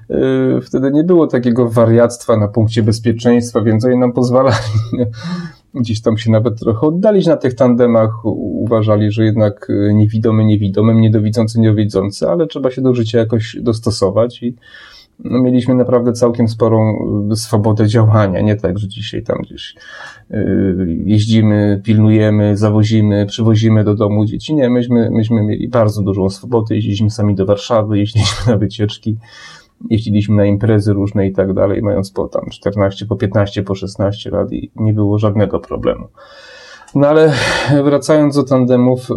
yy, 0.10 0.62
wtedy 0.62 0.92
nie 0.92 1.04
było 1.04 1.28
takiego 1.28 1.70
wariactwa 1.70 2.38
na 2.38 2.48
punkcie 2.48 2.84
bezpieczeństwa, 2.84 3.62
więc 3.62 3.86
oni 3.86 3.98
nam 3.98 4.14
pozwalali 4.14 4.58
gdzieś 5.74 6.02
tam 6.02 6.18
się 6.18 6.32
nawet 6.32 6.60
trochę 6.60 6.88
oddalić 6.88 7.28
na 7.28 7.38
tych 7.38 7.54
tandemach. 7.54 8.26
Uważali, 8.26 9.12
że 9.12 9.26
jednak 9.26 9.70
y, 9.70 9.94
niewidomy 9.94 10.46
niewidomym, 10.46 11.02
niedowidzący 11.02 11.60
niedowidzący, 11.60 12.30
ale 12.30 12.48
trzeba 12.48 12.72
się 12.72 12.82
do 12.82 12.94
życia 12.94 13.20
jakoś 13.20 13.58
dostosować 13.62 14.44
i 14.44 14.56
no, 15.24 15.40
mieliśmy 15.40 15.76
naprawdę 15.76 16.14
całkiem 16.14 16.48
sporą 16.48 16.94
y, 17.32 17.36
swobodę 17.36 17.88
działania. 17.88 18.42
Nie 18.42 18.56
tak, 18.56 18.80
że 18.80 18.88
dzisiaj 18.88 19.24
tam 19.24 19.38
gdzieś 19.42 19.76
y, 20.32 20.98
jeździmy, 21.06 21.82
pilnujemy, 21.84 22.58
zawozimy, 22.58 23.26
przywozimy 23.26 23.84
do 23.84 23.96
domu 23.96 24.26
dzieci. 24.26 24.56
Nie, 24.56 24.70
myśmy, 24.70 25.10
myśmy 25.12 25.44
mieli 25.44 25.68
bardzo 25.68 26.02
dużą 26.02 26.30
swobodę. 26.30 26.76
Jeździliśmy 26.76 27.10
sami 27.10 27.36
do 27.36 27.46
Warszawy, 27.46 27.98
jeździliśmy 27.98 28.52
na 28.52 28.58
wycieczki, 28.58 29.18
jeździliśmy 29.90 30.36
na 30.36 30.46
imprezy 30.46 30.94
różne 30.94 31.28
i 31.28 31.32
tak 31.32 31.54
dalej, 31.54 31.82
mając 31.82 32.12
po 32.12 32.28
tam 32.28 32.50
14, 32.50 33.06
po 33.06 33.16
15, 33.16 33.64
po 33.64 33.76
16 33.76 34.30
lat 34.30 34.52
i 34.52 34.72
nie 34.76 34.94
było 34.94 35.20
żadnego 35.20 35.60
problemu. 35.60 36.08
No 36.96 37.08
ale 37.08 37.34
wracając 37.84 38.36
do 38.36 38.44
tandemów, 38.44 39.10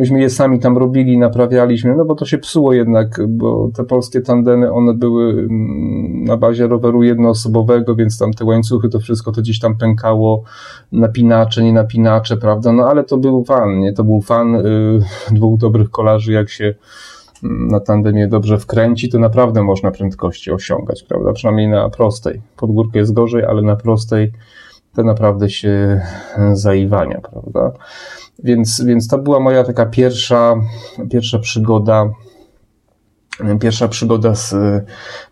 myśmy 0.00 0.20
je 0.20 0.30
sami 0.30 0.58
tam 0.58 0.78
robili, 0.78 1.18
naprawialiśmy, 1.18 1.96
no 1.96 2.04
bo 2.04 2.14
to 2.14 2.24
się 2.24 2.38
psuło 2.38 2.72
jednak, 2.72 3.20
bo 3.28 3.70
te 3.74 3.84
polskie 3.84 4.20
tandemy, 4.20 4.72
one 4.72 4.94
były 4.94 5.30
mm, 5.30 6.24
na 6.24 6.36
bazie 6.36 6.66
roweru 6.66 7.02
jednoosobowego, 7.02 7.94
więc 7.94 8.18
tam 8.18 8.32
te 8.32 8.44
łańcuchy, 8.44 8.88
to 8.88 9.00
wszystko 9.00 9.32
to 9.32 9.40
gdzieś 9.40 9.58
tam 9.58 9.76
pękało, 9.76 10.42
napinacze, 10.92 11.62
nie 11.62 11.72
napinacze, 11.72 12.36
prawda, 12.36 12.72
no 12.72 12.88
ale 12.88 13.04
to 13.04 13.16
był 13.16 13.44
fan, 13.44 13.80
nie, 13.80 13.92
to 13.92 14.04
był 14.04 14.20
fan 14.20 14.54
y, 14.54 15.00
dwóch 15.36 15.58
dobrych 15.58 15.90
kolarzy, 15.90 16.32
jak 16.32 16.50
się 16.50 16.74
na 17.42 17.80
tandemie 17.80 18.28
dobrze 18.28 18.58
wkręci, 18.58 19.08
to 19.08 19.18
naprawdę 19.18 19.62
można 19.62 19.90
prędkości 19.90 20.50
osiągać, 20.52 21.02
prawda? 21.02 21.32
Przynajmniej 21.32 21.68
na 21.68 21.90
prostej. 21.90 22.40
Pod 22.56 22.72
górkę 22.72 22.98
jest 22.98 23.12
gorzej, 23.12 23.44
ale 23.44 23.62
na 23.62 23.76
prostej 23.76 24.32
to 24.94 25.02
naprawdę 25.02 25.50
się 25.50 26.00
zaiwania, 26.52 27.20
prawda? 27.20 27.72
Więc, 28.44 28.84
więc 28.84 29.08
to 29.08 29.18
była 29.18 29.40
moja 29.40 29.64
taka 29.64 29.86
pierwsza, 29.86 30.54
pierwsza 31.10 31.38
przygoda 31.38 32.10
pierwsza 33.60 33.88
przygoda 33.88 34.34
z, 34.34 34.54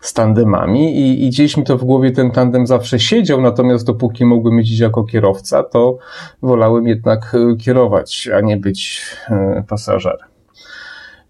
z 0.01 0.13
tandemami 0.13 0.97
i, 0.97 1.25
i 1.25 1.29
gdzieś 1.29 1.57
mi 1.57 1.63
to 1.63 1.77
w 1.77 1.83
głowie 1.83 2.11
ten 2.11 2.31
tandem 2.31 2.67
zawsze 2.67 2.99
siedział, 2.99 3.41
natomiast 3.41 3.85
dopóki 3.85 4.25
mogłem 4.25 4.57
jeździć 4.57 4.79
jako 4.79 5.03
kierowca, 5.03 5.63
to 5.63 5.97
wolałem 6.41 6.87
jednak 6.87 7.35
kierować, 7.59 8.29
a 8.37 8.41
nie 8.41 8.57
być 8.57 9.01
e, 9.29 9.63
pasażerem. 9.67 10.29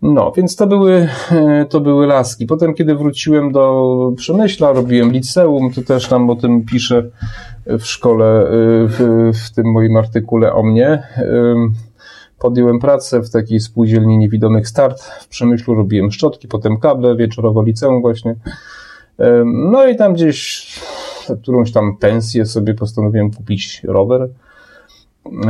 No, 0.02 0.32
więc 0.38 0.56
to 0.56 0.68
były, 0.68 1.10
e, 1.32 1.66
to 1.70 1.80
były 1.80 2.08
laski. 2.08 2.46
Potem, 2.46 2.74
kiedy 2.74 2.96
wróciłem 2.96 3.52
do 3.52 3.96
Przemyśla, 4.16 4.72
robiłem 4.72 5.12
liceum, 5.12 5.74
to 5.74 5.82
też 5.82 6.08
tam 6.08 6.30
o 6.30 6.36
tym 6.36 6.66
piszę 6.66 7.10
w 7.80 7.86
szkole, 7.86 8.26
e, 8.26 8.48
w, 8.88 9.32
w 9.46 9.52
tym 9.56 9.72
moim 9.72 9.98
artykule 9.98 10.54
o 10.54 10.64
mnie. 10.64 11.04
Podjąłem 12.40 12.80
pracę 12.80 13.22
w 13.22 13.30
takiej 13.30 13.60
spółdzielni 13.60 14.18
niewidomych 14.18 14.68
start 14.68 15.02
w 15.02 15.28
Przemyślu, 15.28 15.76
robiłem 15.76 16.12
szczotki, 16.12 16.48
potem 16.48 16.80
kable, 16.80 17.16
wieczorowo 17.16 17.64
liceum 17.64 18.02
właśnie. 18.02 18.36
No 19.46 19.88
i 19.88 19.96
tam 19.96 20.14
gdzieś 20.14 20.68
którąś 21.36 21.72
tam 21.72 21.98
pensję 21.98 22.46
sobie 22.46 22.74
postanowiłem 22.74 23.32
kupić 23.32 23.82
rower 23.84 24.30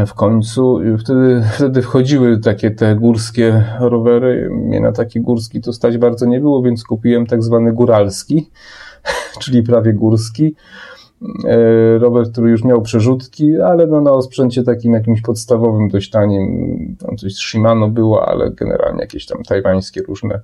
w 0.08 0.14
końcu. 0.14 0.80
Wtedy, 1.00 1.44
wtedy 1.54 1.82
wchodziły 1.82 2.40
takie 2.40 2.72
te 2.72 2.96
górskie 2.96 3.64
rowery. 3.80 4.50
Mnie 4.52 4.80
na 4.80 4.92
taki 4.92 5.22
górski 5.22 5.62
to 5.62 5.74
stać 5.74 5.98
bardzo 5.98 6.26
nie 6.26 6.40
było, 6.40 6.62
więc 6.62 6.84
kupiłem 6.84 7.26
tak 7.26 7.44
zwany 7.44 7.74
góralski, 7.74 8.50
czyli 9.42 9.64
prawie 9.64 9.94
górski. 9.94 10.56
E, 11.46 11.98
rower, 11.98 12.32
który 12.32 12.52
już 12.52 12.64
miał 12.64 12.82
przerzutki, 12.82 13.62
ale 13.62 13.88
no 13.88 14.02
na 14.02 14.12
osprzęcie 14.12 14.64
takim 14.64 14.94
jakimś 14.94 15.22
podstawowym, 15.22 15.90
dość 15.90 16.10
tanim. 16.10 16.96
Tam 17.00 17.18
coś 17.18 17.36
z 17.36 17.40
Shimano 17.40 17.88
było, 17.88 18.28
ale 18.28 18.52
generalnie 18.52 19.02
jakieś 19.02 19.26
tam 19.26 19.44
tajwańskie 19.44 20.02
różne, 20.02 20.40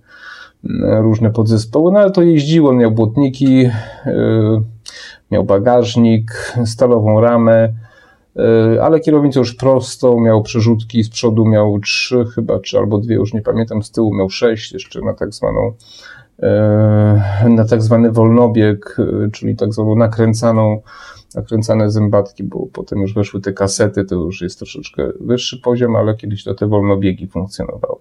różne 1.02 1.32
podzespoły. 1.32 1.92
No 1.92 2.00
ale 2.00 2.12
to 2.12 2.22
jeździło, 2.22 2.74
miał 2.74 2.92
błotniki, 2.92 3.70
e, 4.06 4.62
miał 5.32 5.44
bagażnik, 5.44 6.54
stalową 6.66 7.22
ramę 7.22 7.74
E, 8.36 8.84
ale 8.84 9.00
kierownicę 9.00 9.40
już 9.40 9.56
prostą, 9.56 10.20
miał 10.20 10.44
przerzutki, 10.44 11.04
z 11.04 11.10
przodu 11.10 11.46
miał 11.46 11.80
trzy 11.80 12.26
chyba, 12.36 12.60
czy 12.60 12.78
albo 12.78 12.98
dwie, 12.98 13.16
już 13.16 13.34
nie 13.34 13.42
pamiętam, 13.42 13.84
z 13.84 13.92
tyłu 13.92 14.16
miał 14.16 14.30
sześć, 14.30 14.74
jeszcze 14.74 15.02
na 15.02 15.14
tak 15.14 15.34
zwaną 15.34 15.60
e, 15.68 15.74
na 17.50 17.66
tak 17.70 17.82
zwany 17.82 18.12
wolnobieg, 18.12 18.98
e, 19.00 19.32
czyli 19.32 19.56
tak 19.56 19.74
zwaną 19.74 19.96
nakręcaną, 19.96 20.82
nakręcane 21.36 21.92
zębatki, 21.92 22.44
bo 22.44 22.68
potem 22.74 23.02
już 23.02 23.14
weszły 23.14 23.42
te 23.42 23.54
kasety, 23.54 24.06
to 24.06 24.16
już 24.16 24.42
jest 24.42 24.58
troszeczkę 24.58 25.12
wyższy 25.20 25.62
poziom, 25.62 25.96
ale 25.96 26.16
kiedyś 26.16 26.44
to 26.44 26.54
te 26.54 26.68
wolnobiegi 26.68 27.28
funkcjonowały. 27.28 28.00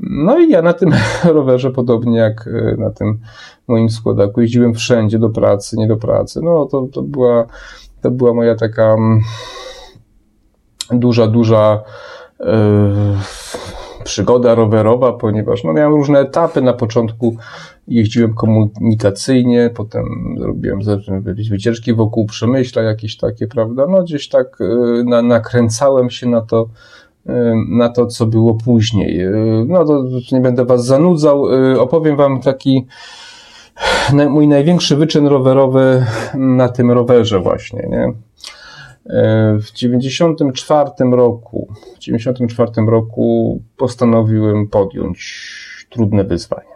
No 0.00 0.38
i 0.38 0.50
ja 0.50 0.62
na 0.62 0.72
tym 0.72 0.92
rowerze, 1.24 1.70
podobnie 1.70 2.18
jak 2.18 2.48
na 2.78 2.90
tym 2.90 3.18
moim 3.68 3.90
składaku, 3.90 4.40
jeździłem 4.40 4.74
wszędzie, 4.74 5.18
do 5.18 5.30
pracy, 5.30 5.76
nie 5.76 5.88
do 5.88 5.96
pracy. 5.96 6.40
No 6.42 6.66
to, 6.66 6.88
to 6.92 7.02
była 7.02 7.46
to 8.00 8.10
była 8.10 8.34
moja 8.34 8.54
taka 8.54 8.94
mm, 8.94 9.20
duża, 10.90 11.26
duża 11.26 11.82
yy, 12.40 12.46
przygoda 14.10 14.54
rowerowa, 14.54 15.12
ponieważ 15.12 15.64
no, 15.64 15.72
miałem 15.72 15.94
różne 15.94 16.18
etapy. 16.18 16.62
Na 16.62 16.72
początku 16.72 17.36
jeździłem 17.88 18.34
komunikacyjnie, 18.34 19.70
potem 19.74 20.04
zrobiłem 20.38 20.80
wycieczki 21.50 21.94
wokół 21.94 22.26
Przemyśla, 22.26 22.82
jakieś 22.82 23.16
takie, 23.16 23.46
prawda? 23.46 23.86
No 23.88 24.02
gdzieś 24.02 24.28
tak 24.28 24.56
yy, 24.60 25.04
na, 25.04 25.22
nakręcałem 25.22 26.10
się 26.10 26.28
na 26.28 26.40
to, 26.40 26.68
yy, 27.26 27.34
na 27.68 27.88
to, 27.88 28.06
co 28.06 28.26
było 28.26 28.54
później. 28.54 29.20
No 29.66 29.84
to 29.84 30.04
nie 30.32 30.40
będę 30.40 30.64
Was 30.64 30.86
zanudzał. 30.86 31.44
Opowiem 31.78 32.16
Wam 32.16 32.40
taki 32.40 32.86
mój 34.28 34.48
największy 34.48 34.96
wyczyn 34.96 35.26
rowerowy 35.26 36.06
na 36.34 36.68
tym 36.68 36.90
rowerze 36.90 37.40
właśnie, 37.40 37.88
nie? 37.90 38.12
E, 39.06 39.58
w 39.58 39.72
94 39.72 40.90
roku, 41.12 41.68
w 41.96 41.98
94 41.98 42.72
roku 42.86 43.60
postanowiłem 43.76 44.68
podjąć 44.68 45.50
trudne 45.90 46.24
wyzwanie. 46.24 46.70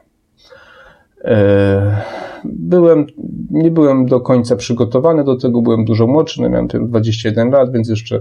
E, 1.25 2.03
byłem, 2.45 3.07
nie 3.51 3.71
byłem 3.71 4.07
do 4.07 4.21
końca 4.21 4.57
przygotowany 4.57 5.25
do 5.25 5.37
tego, 5.37 5.63
byłem 5.63 5.85
dużo 5.85 6.07
młodszy, 6.07 6.43
no 6.43 6.49
miałem 6.49 6.69
21 6.69 7.51
lat, 7.51 7.73
więc 7.73 7.89
jeszcze 7.89 8.21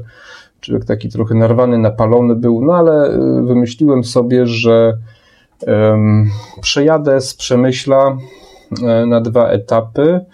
człowiek 0.60 0.86
taki 0.86 1.10
trochę 1.10 1.36
narwany, 1.36 1.78
napalony 1.78 2.36
był, 2.36 2.66
no 2.66 2.74
ale 2.74 3.06
e, 3.06 3.44
wymyśliłem 3.44 4.04
sobie, 4.04 4.48
że 4.48 4.98
um, 5.68 6.30
przejadę 6.62 7.22
z 7.22 7.34
Przemyśla 7.34 8.18
na 9.08 9.22
dwa 9.22 9.48
etapy 9.48 10.26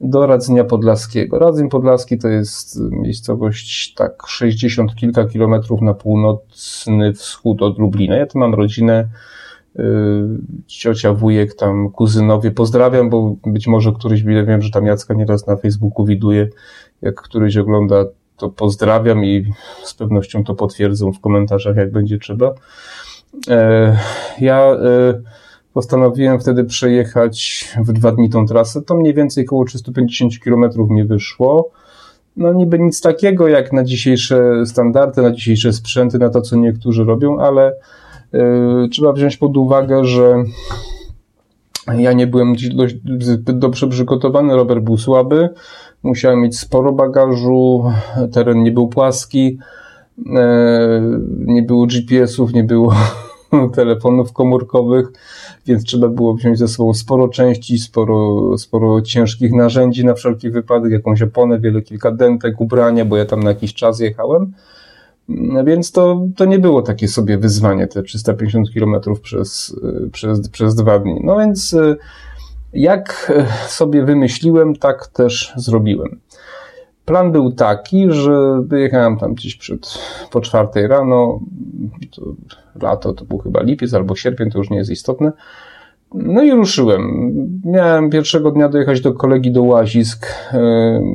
do 0.00 0.26
Radzenia 0.26 0.64
Podlaskiego. 0.64 1.38
Radzeń 1.38 1.68
Podlaski 1.68 2.18
to 2.18 2.28
jest 2.28 2.80
miejscowość 2.90 3.94
tak 3.94 4.22
60 4.26 4.94
kilka 4.94 5.24
kilometrów 5.24 5.80
na 5.80 5.94
północny 5.94 7.12
wschód 7.12 7.62
od 7.62 7.78
Lublina. 7.78 8.16
Ja 8.16 8.26
tu 8.26 8.38
mam 8.38 8.54
rodzinę, 8.54 9.08
e, 9.78 9.82
ciocia, 10.66 11.14
wujek, 11.14 11.54
tam 11.54 11.90
kuzynowie. 11.90 12.50
Pozdrawiam, 12.50 13.10
bo 13.10 13.36
być 13.46 13.66
może 13.66 13.92
któryś, 13.92 14.22
wiem, 14.22 14.62
że 14.62 14.70
tam 14.70 14.86
Jacka 14.86 15.14
nieraz 15.14 15.46
na 15.46 15.56
Facebooku 15.56 16.06
widuje, 16.06 16.48
jak 17.02 17.22
któryś 17.22 17.56
ogląda, 17.56 18.04
to 18.36 18.48
pozdrawiam 18.48 19.24
i 19.24 19.52
z 19.84 19.94
pewnością 19.94 20.44
to 20.44 20.54
potwierdzą 20.54 21.12
w 21.12 21.20
komentarzach, 21.20 21.76
jak 21.76 21.92
będzie 21.92 22.18
trzeba. 22.18 22.54
E, 23.48 23.98
ja 24.40 24.76
Postanowiłem 25.78 26.40
wtedy 26.40 26.64
przejechać 26.64 27.68
w 27.84 27.92
dwa 27.92 28.12
dni 28.12 28.30
tą 28.30 28.46
trasę. 28.46 28.82
To 28.82 28.96
mniej 28.96 29.14
więcej 29.14 29.44
około 29.44 29.64
350 29.64 30.32
km 30.44 30.64
mi 30.90 31.04
wyszło. 31.04 31.70
No 32.36 32.52
niby 32.52 32.78
nic 32.78 33.00
takiego 33.00 33.48
jak 33.48 33.72
na 33.72 33.84
dzisiejsze 33.84 34.66
standardy, 34.66 35.22
na 35.22 35.30
dzisiejsze 35.30 35.72
sprzęty, 35.72 36.18
na 36.18 36.30
to 36.30 36.40
co 36.40 36.56
niektórzy 36.56 37.04
robią, 37.04 37.38
ale 37.38 37.76
yy, 38.32 38.88
trzeba 38.92 39.12
wziąć 39.12 39.36
pod 39.36 39.56
uwagę, 39.56 40.04
że 40.04 40.44
ja 41.98 42.12
nie 42.12 42.26
byłem 42.26 42.54
dość, 42.74 42.96
zbyt 43.20 43.58
dobrze 43.58 43.88
przygotowany, 43.88 44.56
rower 44.56 44.82
był 44.82 44.96
słaby, 44.96 45.48
musiałem 46.02 46.40
mieć 46.40 46.58
sporo 46.58 46.92
bagażu, 46.92 47.92
teren 48.32 48.62
nie 48.62 48.72
był 48.72 48.88
płaski, 48.88 49.58
yy, 50.18 50.32
nie 51.28 51.62
było 51.62 51.86
GPS-ów, 51.86 52.52
nie 52.52 52.64
było 52.64 52.94
telefonów 53.74 54.32
komórkowych, 54.32 55.08
więc 55.66 55.84
trzeba 55.84 56.08
było 56.08 56.34
wziąć 56.34 56.58
ze 56.58 56.68
sobą 56.68 56.94
sporo 56.94 57.28
części, 57.28 57.78
sporo, 57.78 58.58
sporo 58.58 59.02
ciężkich 59.02 59.52
narzędzi 59.52 60.04
na 60.04 60.14
wszelki 60.14 60.50
wypadek, 60.50 60.92
jakąś 60.92 61.22
oponę, 61.22 61.60
wiele 61.60 61.82
kilka 61.82 62.10
dentek, 62.10 62.60
ubrania, 62.60 63.04
bo 63.04 63.16
ja 63.16 63.24
tam 63.24 63.42
na 63.42 63.50
jakiś 63.50 63.74
czas 63.74 64.00
jechałem. 64.00 64.52
Więc 65.64 65.92
to, 65.92 66.26
to 66.36 66.44
nie 66.44 66.58
było 66.58 66.82
takie 66.82 67.08
sobie 67.08 67.38
wyzwanie, 67.38 67.86
te 67.86 68.02
350 68.02 68.68
km 68.74 68.96
przez, 69.22 69.76
przez, 70.12 70.48
przez 70.48 70.74
dwa 70.74 70.98
dni. 70.98 71.20
No 71.24 71.38
więc 71.38 71.76
jak 72.72 73.32
sobie 73.68 74.04
wymyśliłem, 74.04 74.76
tak 74.76 75.06
też 75.06 75.52
zrobiłem. 75.56 76.20
Plan 77.08 77.32
był 77.32 77.52
taki, 77.52 78.06
że 78.12 78.62
wyjechałem 78.62 79.16
tam 79.18 79.34
gdzieś 79.34 79.56
przed, 79.56 79.98
po 80.30 80.40
czwartej 80.40 80.86
rano, 80.86 81.40
to 82.16 82.22
lato 82.82 83.12
to 83.12 83.24
był 83.24 83.38
chyba 83.38 83.62
lipiec 83.62 83.94
albo 83.94 84.16
sierpień, 84.16 84.50
to 84.50 84.58
już 84.58 84.70
nie 84.70 84.76
jest 84.76 84.90
istotne. 84.90 85.32
No 86.14 86.42
i 86.42 86.50
ruszyłem. 86.50 87.32
Miałem 87.64 88.10
pierwszego 88.10 88.50
dnia 88.50 88.68
dojechać 88.68 89.00
do 89.00 89.12
kolegi 89.12 89.52
do 89.52 89.62
Łazisk, 89.62 90.26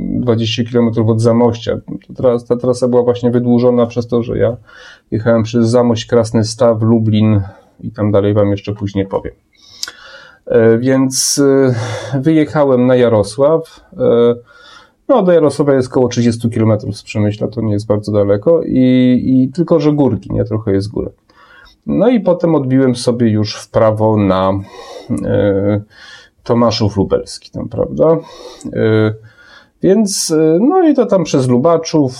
20 0.10 0.63
km 0.71 1.10
od 1.10 1.21
Zamościa. 1.21 1.77
Ta 2.47 2.56
trasa 2.56 2.88
była 2.88 3.03
właśnie 3.03 3.32
wydłużona 3.32 3.86
przez 3.86 4.08
to, 4.08 4.23
że 4.23 4.38
ja 4.38 4.58
jechałem 5.12 5.43
przez 5.43 5.69
Zamość, 5.69 6.06
Krasny 6.06 6.43
Staw, 6.43 6.82
Lublin 6.82 7.41
i 7.79 7.91
tam 7.91 8.12
dalej 8.12 8.34
wam 8.34 8.51
jeszcze 8.51 8.73
później 8.73 9.06
powiem. 9.06 9.34
E, 10.45 10.77
więc 10.77 11.41
e, 12.13 12.19
wyjechałem 12.19 12.88
na 12.88 12.95
Jarosław. 12.95 13.82
No, 15.08 15.24
do 15.24 15.32
Jarosława 15.32 15.74
jest 15.74 15.88
około 15.88 16.08
30 16.08 16.50
km 16.50 16.94
z 16.94 17.04
Przemyśla, 17.04 17.48
to 17.48 17.62
nie 17.62 17.74
jest 17.74 17.88
bardzo 17.88 18.12
daleko 18.12 18.62
i, 18.63 19.22
i 19.26 19.52
tylko, 19.56 19.80
że 19.80 19.94
górki, 19.94 20.34
nie? 20.34 20.44
Trochę 20.46 20.72
jest 20.72 20.92
górek. 20.92 21.13
No 21.86 22.10
i 22.10 22.20
potem 22.20 22.56
odbiłem 22.56 22.96
sobie 22.96 23.30
już 23.30 23.56
w 23.56 23.70
prawo 23.70 24.18
na 24.18 24.52
e, 25.26 25.82
Tomaszów 26.44 26.98
Lubelski, 26.98 27.52
tam, 27.52 27.70
prawda? 27.70 28.18
E, 28.74 29.13
więc, 29.82 30.32
e, 30.32 30.58
no 30.62 30.88
i 30.88 30.94
to 30.94 31.06
tam 31.06 31.24
przez 31.24 31.48
Lubaczów, 31.48 32.13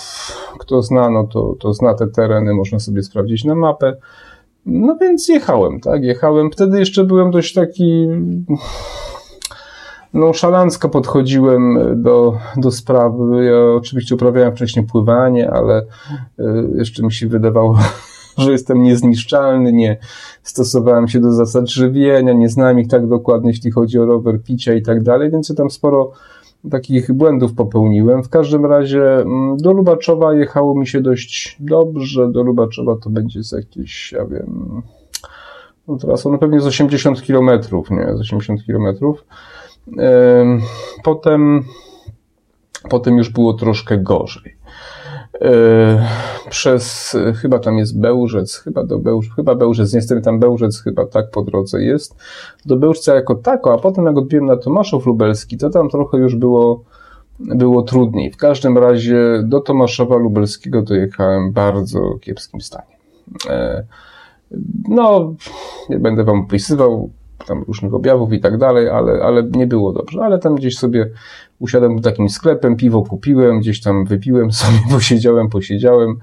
kto 0.58 0.82
zna, 0.82 1.10
no 1.10 1.24
to, 1.24 1.56
to 1.60 1.74
zna 1.74 1.94
te 1.94 2.06
tereny, 2.06 2.54
można 2.54 2.78
sobie 2.78 3.02
sprawdzić 3.02 3.44
na 3.44 3.54
mapę. 3.54 3.96
No 4.66 4.96
więc 5.00 5.28
jechałem, 5.28 5.80
tak, 5.80 6.02
jechałem. 6.02 6.50
Wtedy 6.50 6.78
jeszcze 6.78 7.04
byłem 7.04 7.30
dość 7.30 7.54
taki 7.54 8.08
nonszalancko 10.14 10.88
podchodziłem 10.88 11.78
do, 12.02 12.38
do 12.56 12.70
sprawy. 12.70 13.44
Ja 13.44 13.76
oczywiście 13.76 14.14
uprawiałem 14.14 14.54
wcześniej 14.56 14.86
pływanie, 14.86 15.50
ale 15.50 15.86
jeszcze 16.74 17.02
mi 17.02 17.12
się 17.12 17.26
wydawało, 17.26 17.78
że 18.38 18.52
jestem 18.52 18.82
niezniszczalny, 18.82 19.72
nie 19.72 19.96
stosowałem 20.42 21.08
się 21.08 21.20
do 21.20 21.32
zasad 21.32 21.70
żywienia, 21.70 22.32
nie 22.32 22.48
znałem 22.48 22.80
ich 22.80 22.88
tak 22.88 23.06
dokładnie, 23.08 23.50
jeśli 23.50 23.70
chodzi 23.70 23.98
o 23.98 24.06
rower, 24.06 24.42
picia 24.42 24.74
i 24.74 24.82
tak 24.82 25.02
dalej, 25.02 25.30
więc 25.30 25.48
ja 25.48 25.54
tam 25.54 25.70
sporo 25.70 26.12
takich 26.70 27.12
błędów 27.12 27.54
popełniłem. 27.54 28.22
W 28.22 28.28
każdym 28.28 28.66
razie 28.66 29.14
mm, 29.14 29.56
do 29.56 29.72
Lubaczowa 29.72 30.34
jechało 30.34 30.74
mi 30.74 30.86
się 30.86 31.00
dość 31.00 31.56
dobrze. 31.60 32.32
Do 32.32 32.42
Lubaczowa 32.42 32.96
to 32.96 33.10
będzie 33.10 33.42
z 33.42 33.52
jakieś, 33.52 34.12
ja 34.12 34.24
wiem, 34.24 34.82
no 35.88 35.96
teraz 35.96 36.26
ono 36.26 36.38
pewnie 36.38 36.60
z 36.60 36.66
80 36.66 37.22
kilometrów, 37.22 37.90
nie, 37.90 38.16
z 38.16 38.20
80 38.20 38.64
kilometrów. 38.66 39.24
Potem, 41.04 41.64
potem 42.88 43.18
już 43.18 43.30
było 43.30 43.54
troszkę 43.54 43.98
gorzej. 43.98 44.56
E, 45.40 46.08
przez, 46.50 47.16
chyba 47.36 47.58
tam 47.58 47.78
jest 47.78 48.00
Bełżec, 48.00 48.56
chyba 48.56 48.84
do 48.84 48.98
Bełżec, 48.98 49.32
chyba 49.36 49.54
Bełżec, 49.54 49.92
nie 49.92 49.98
jestem 49.98 50.22
tam 50.22 50.40
Bełżec, 50.40 50.82
chyba 50.82 51.06
tak 51.06 51.30
po 51.30 51.42
drodze 51.42 51.82
jest, 51.82 52.16
do 52.66 52.76
Bełżca 52.76 53.14
jako 53.14 53.34
tako, 53.34 53.72
a 53.72 53.78
potem 53.78 54.06
jak 54.06 54.18
odbiłem 54.18 54.46
na 54.46 54.56
Tomaszów 54.56 55.06
Lubelski, 55.06 55.58
to 55.58 55.70
tam 55.70 55.88
trochę 55.88 56.18
już 56.18 56.36
było, 56.36 56.84
było 57.38 57.82
trudniej. 57.82 58.32
W 58.32 58.36
każdym 58.36 58.78
razie 58.78 59.42
do 59.44 59.60
Tomaszowa 59.60 60.16
Lubelskiego 60.16 60.82
dojechałem 60.82 61.50
w 61.50 61.52
bardzo 61.52 62.18
kiepskim 62.20 62.60
stanie. 62.60 62.98
E, 63.48 63.84
no, 64.88 65.34
nie 65.88 65.98
będę 65.98 66.24
wam 66.24 66.40
opisywał, 66.40 67.10
tam 67.46 67.62
różnych 67.62 67.94
objawów 67.94 68.32
i 68.32 68.40
tak 68.40 68.58
dalej, 68.58 68.88
ale, 68.88 69.22
ale 69.22 69.42
nie 69.42 69.66
było 69.66 69.92
dobrze. 69.92 70.20
Ale 70.22 70.38
tam 70.38 70.54
gdzieś 70.54 70.78
sobie 70.78 71.10
usiadłem 71.58 72.02
takim 72.02 72.28
sklepem, 72.28 72.76
piwo 72.76 73.02
kupiłem, 73.02 73.60
gdzieś 73.60 73.80
tam 73.80 74.04
wypiłem 74.04 74.52
sobie, 74.52 74.78
posiedziałem, 74.92 75.48
posiedziałem, 75.48 76.16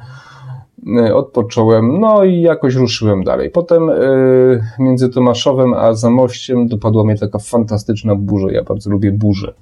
e, 0.97 1.15
odpocząłem, 1.15 2.00
no 2.00 2.24
i 2.24 2.41
jakoś 2.41 2.76
ruszyłem 2.76 3.24
dalej. 3.24 3.50
Potem 3.50 3.88
yy, 3.88 4.63
między 4.80 5.10
Tomaszowem 5.10 5.74
a 5.74 5.93
Zamościem 5.93 6.67
dopadła 6.67 7.04
mnie 7.04 7.17
taka 7.17 7.39
fantastyczna 7.39 8.15
burza. 8.15 8.52
Ja 8.52 8.63
bardzo 8.63 8.89
lubię 8.89 9.12
burzę. 9.12 9.54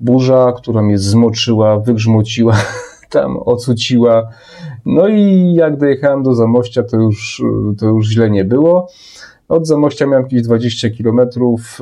Burza, 0.00 0.52
która 0.56 0.82
mnie 0.82 0.98
zmoczyła, 0.98 1.78
wygrzmociła, 1.80 2.56
tam 3.10 3.36
ocuciła. 3.36 4.28
No 4.86 5.08
i 5.08 5.54
jak 5.54 5.76
dojechałem 5.76 6.22
do 6.22 6.34
Zamościa, 6.34 6.82
to 6.82 6.96
już, 6.96 7.42
to 7.78 7.86
już 7.86 8.06
źle 8.06 8.30
nie 8.30 8.44
było. 8.44 8.88
Od 9.54 9.66
Zamościa 9.66 10.06
miałem 10.06 10.22
jakieś 10.22 10.42
20 10.42 10.90
kilometrów. 10.90 11.80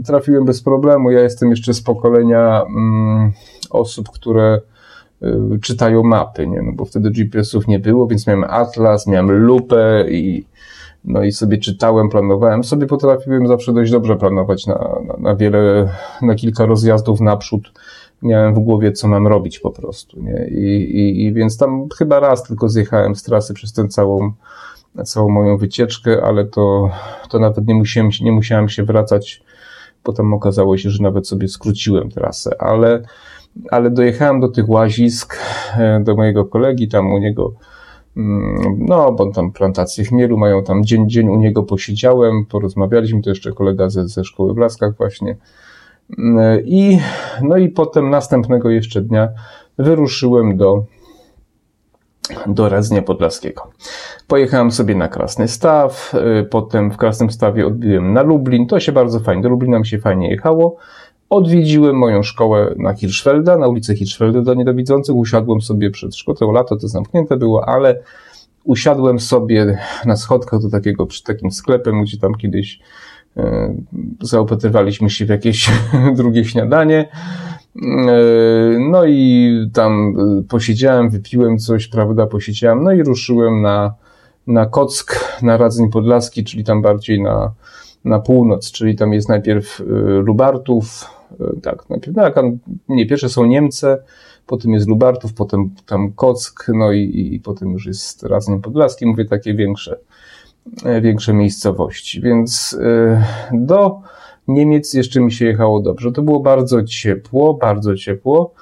Y, 0.00 0.02
trafiłem 0.02 0.44
bez 0.44 0.62
problemu. 0.62 1.10
Ja 1.10 1.20
jestem 1.20 1.50
jeszcze 1.50 1.74
z 1.74 1.82
pokolenia 1.82 2.62
mm, 2.62 3.32
osób, 3.70 4.08
które 4.10 4.60
y, 5.22 5.58
czytają 5.62 6.02
mapy, 6.02 6.46
nie? 6.46 6.62
No 6.62 6.72
bo 6.72 6.84
wtedy 6.84 7.10
GPS-ów 7.10 7.68
nie 7.68 7.78
było, 7.78 8.06
więc 8.06 8.26
miałem 8.26 8.44
atlas, 8.44 9.06
miałem 9.06 9.30
lupę 9.32 10.04
i 10.10 10.46
no 11.04 11.22
i 11.22 11.32
sobie 11.32 11.58
czytałem, 11.58 12.08
planowałem. 12.08 12.64
Sobie 12.64 12.86
potrafiłem 12.86 13.46
zawsze 13.46 13.72
dość 13.72 13.92
dobrze 13.92 14.16
planować 14.16 14.66
na, 14.66 14.74
na, 15.06 15.16
na 15.18 15.36
wiele, 15.36 15.88
na 16.22 16.34
kilka 16.34 16.66
rozjazdów 16.66 17.20
naprzód. 17.20 17.72
Miałem 18.22 18.54
w 18.54 18.58
głowie, 18.58 18.92
co 18.92 19.08
mam 19.08 19.26
robić 19.26 19.58
po 19.58 19.70
prostu, 19.70 20.20
nie? 20.20 20.48
I, 20.48 20.98
i, 20.98 21.24
i 21.24 21.32
więc 21.32 21.58
tam 21.58 21.88
chyba 21.98 22.20
raz 22.20 22.42
tylko 22.42 22.68
zjechałem 22.68 23.14
z 23.14 23.22
trasy 23.22 23.54
przez 23.54 23.72
tę 23.72 23.88
całą 23.88 24.32
całą 25.04 25.28
moją 25.28 25.56
wycieczkę, 25.56 26.22
ale 26.22 26.44
to, 26.44 26.90
to 27.28 27.38
nawet 27.38 27.66
nie 27.66 27.74
musiałem, 27.74 28.10
nie 28.20 28.32
musiałem 28.32 28.68
się 28.68 28.84
wracać. 28.84 29.42
Potem 30.02 30.34
okazało 30.34 30.76
się, 30.76 30.90
że 30.90 31.02
nawet 31.02 31.28
sobie 31.28 31.48
skróciłem 31.48 32.10
trasę, 32.10 32.50
ale, 32.58 33.02
ale 33.70 33.90
dojechałem 33.90 34.40
do 34.40 34.48
tych 34.48 34.68
łazisk, 34.68 35.38
e, 35.78 36.00
do 36.00 36.16
mojego 36.16 36.44
kolegi, 36.44 36.88
tam 36.88 37.12
u 37.12 37.18
niego, 37.18 37.52
mm, 38.16 38.76
no, 38.78 39.12
bo 39.12 39.32
tam 39.32 39.52
plantacje 39.52 40.04
chmielu 40.04 40.38
mają, 40.38 40.64
tam 40.64 40.84
dzień, 40.84 41.08
dzień 41.08 41.28
u 41.28 41.36
niego 41.36 41.62
posiedziałem, 41.62 42.46
porozmawialiśmy, 42.46 43.22
to 43.22 43.30
jeszcze 43.30 43.52
kolega 43.52 43.90
ze, 43.90 44.08
ze 44.08 44.24
szkoły 44.24 44.54
w 44.54 44.56
Laskach 44.56 44.96
właśnie. 44.96 45.36
Mm, 46.18 46.60
I, 46.64 46.98
no 47.42 47.56
i 47.56 47.68
potem 47.68 48.10
następnego 48.10 48.70
jeszcze 48.70 49.00
dnia 49.00 49.28
wyruszyłem 49.78 50.56
do, 50.56 50.84
do 52.46 52.68
Radzenia 52.68 53.02
Podlaskiego. 53.02 53.70
Pojechałem 54.26 54.70
sobie 54.70 54.94
na 54.94 55.08
Krasny 55.08 55.48
Staw, 55.48 56.14
y, 56.14 56.44
potem 56.44 56.90
w 56.90 56.96
Krasnym 56.96 57.30
Stawie 57.30 57.66
odbiłem 57.66 58.12
na 58.12 58.22
Lublin, 58.22 58.66
to 58.66 58.80
się 58.80 58.92
bardzo 58.92 59.20
fajnie, 59.20 59.42
do 59.42 59.48
Lublina 59.48 59.78
mi 59.78 59.86
się 59.86 59.98
fajnie 59.98 60.30
jechało. 60.30 60.76
Odwiedziłem 61.30 61.96
moją 61.96 62.22
szkołę 62.22 62.74
na 62.78 62.94
Hirschfelda, 62.94 63.58
na 63.58 63.68
ulicę 63.68 63.94
Hirschfelda 63.94 64.42
do 64.42 64.54
niedowidzących, 64.54 65.14
usiadłem 65.14 65.60
sobie 65.60 65.90
przed 65.90 66.16
szkołą, 66.16 66.52
lato 66.52 66.76
to 66.76 66.88
zamknięte 66.88 67.36
było, 67.36 67.68
ale 67.68 68.02
usiadłem 68.64 69.20
sobie 69.20 69.78
na 70.04 70.16
schodkach 70.16 70.62
do 70.62 70.70
takiego, 70.70 71.06
przy 71.06 71.22
takim 71.22 71.50
sklepem, 71.50 72.02
gdzie 72.02 72.18
tam 72.18 72.34
kiedyś 72.34 72.80
y, 73.36 73.42
zaopatrywaliśmy 74.20 75.10
się 75.10 75.26
w 75.26 75.28
jakieś 75.28 75.70
drugie 76.16 76.44
śniadanie. 76.44 77.08
E, 77.82 78.78
no 78.78 79.04
i 79.06 79.50
tam 79.72 80.14
e, 80.18 80.42
posiedziałem, 80.42 81.10
wypiłem 81.10 81.58
coś, 81.58 81.88
prawda, 81.88 82.26
posiedziałem, 82.26 82.84
no 82.84 82.92
i 82.92 83.02
ruszyłem 83.02 83.62
na, 83.62 83.94
na 84.46 84.66
Kock, 84.66 85.38
na 85.42 85.56
Radzeń 85.56 85.90
Podlaski, 85.90 86.44
czyli 86.44 86.64
tam 86.64 86.82
bardziej 86.82 87.22
na, 87.22 87.52
na 88.04 88.18
północ, 88.18 88.72
czyli 88.72 88.96
tam 88.96 89.12
jest 89.12 89.28
najpierw 89.28 89.80
e, 89.80 89.84
Lubartów, 90.22 91.10
tak, 91.62 91.90
najpierw, 91.90 92.16
no, 92.16 92.42
nie, 92.88 93.06
pierwsze 93.06 93.28
są 93.28 93.44
Niemce, 93.44 94.02
potem 94.46 94.72
jest 94.72 94.88
Lubartów, 94.88 95.34
potem 95.34 95.70
tam 95.86 96.12
Kock, 96.12 96.66
no 96.74 96.92
i, 96.92 97.34
i 97.34 97.40
potem 97.40 97.70
już 97.70 97.86
jest 97.86 98.22
Radzeń 98.22 98.62
Podlaski, 98.62 99.06
mówię 99.06 99.24
takie 99.24 99.54
większe, 99.54 99.98
większe 101.02 101.32
miejscowości, 101.32 102.20
więc 102.20 102.78
do 103.52 104.00
Niemiec 104.48 104.94
jeszcze 104.94 105.20
mi 105.20 105.32
się 105.32 105.44
jechało 105.44 105.80
dobrze. 105.80 106.12
To 106.12 106.22
było 106.22 106.40
bardzo 106.40 106.82
ciepło, 106.82 107.54
bardzo 107.54 107.96
ciepło, 107.96 108.52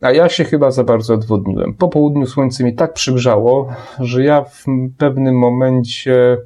a 0.00 0.12
ja 0.12 0.28
się 0.28 0.44
chyba 0.44 0.70
za 0.70 0.84
bardzo 0.84 1.14
odwodniłem. 1.14 1.74
Po 1.74 1.88
południu 1.88 2.26
słońce 2.26 2.64
mi 2.64 2.74
tak 2.74 2.92
przygrzało, 2.92 3.68
że 4.00 4.24
ja 4.24 4.44
w 4.44 4.64
pewnym 4.98 5.38
momencie 5.38 6.38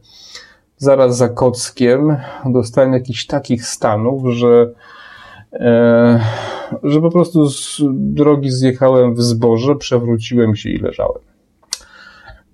zaraz 0.77 1.17
za 1.17 1.29
Kockiem 1.29 2.17
dostałem 2.47 2.93
jakichś 2.93 3.27
takich 3.27 3.67
stanów, 3.67 4.23
że, 4.35 4.73
e, 5.53 6.21
że 6.83 7.01
po 7.01 7.11
prostu 7.11 7.51
z 7.51 7.83
drogi 7.91 8.51
zjechałem 8.51 9.15
w 9.15 9.23
zboże, 9.23 9.77
przewróciłem 9.77 10.57
się 10.57 10.71
i 10.71 10.79
leżałem. 10.79 11.23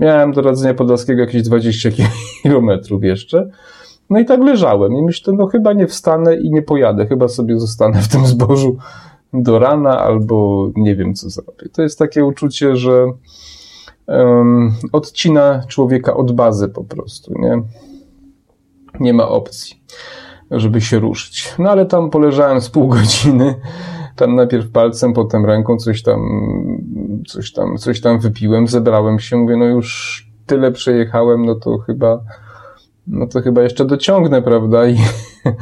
Miałem 0.00 0.32
do 0.32 0.42
Radzenia 0.42 0.74
Podlaskiego 0.74 1.20
jakieś 1.20 1.42
20 1.42 1.90
kilometrów 2.42 3.04
jeszcze. 3.04 3.50
No 4.12 4.20
i 4.20 4.24
tak 4.24 4.40
leżałem 4.40 4.92
i 4.92 5.02
myślę, 5.02 5.32
no 5.32 5.46
chyba 5.46 5.72
nie 5.72 5.86
wstanę 5.86 6.36
i 6.36 6.50
nie 6.50 6.62
pojadę, 6.62 7.06
chyba 7.06 7.28
sobie 7.28 7.60
zostanę 7.60 8.02
w 8.02 8.08
tym 8.08 8.26
zbożu 8.26 8.76
do 9.32 9.58
rana 9.58 9.98
albo 9.98 10.68
nie 10.76 10.96
wiem 10.96 11.14
co 11.14 11.30
zrobię. 11.30 11.68
To 11.72 11.82
jest 11.82 11.98
takie 11.98 12.24
uczucie, 12.24 12.76
że 12.76 13.06
um, 14.06 14.72
odcina 14.92 15.62
człowieka 15.68 16.14
od 16.14 16.32
bazy 16.32 16.68
po 16.68 16.84
prostu, 16.84 17.34
nie? 17.38 17.62
Nie 19.00 19.14
ma 19.14 19.28
opcji, 19.28 19.82
żeby 20.50 20.80
się 20.80 20.98
ruszyć. 20.98 21.54
No 21.58 21.70
ale 21.70 21.86
tam 21.86 22.10
poleżałem 22.10 22.60
z 22.60 22.70
pół 22.70 22.88
godziny, 22.96 23.54
tam 24.16 24.36
najpierw 24.36 24.70
palcem, 24.70 25.12
potem 25.12 25.46
ręką 25.46 25.76
coś 25.76 26.02
tam, 26.02 26.20
coś 27.28 27.52
tam, 27.52 27.76
coś 27.76 28.00
tam 28.00 28.18
wypiłem, 28.18 28.66
zebrałem 28.66 29.18
się, 29.18 29.36
mówię, 29.36 29.56
no 29.56 29.64
już 29.64 30.22
tyle 30.46 30.72
przejechałem, 30.72 31.46
no 31.46 31.54
to 31.54 31.78
chyba 31.78 32.20
no 33.06 33.26
to 33.26 33.40
chyba 33.40 33.62
jeszcze 33.62 33.84
dociągnę, 33.84 34.42
prawda? 34.42 34.88
I 34.88 34.96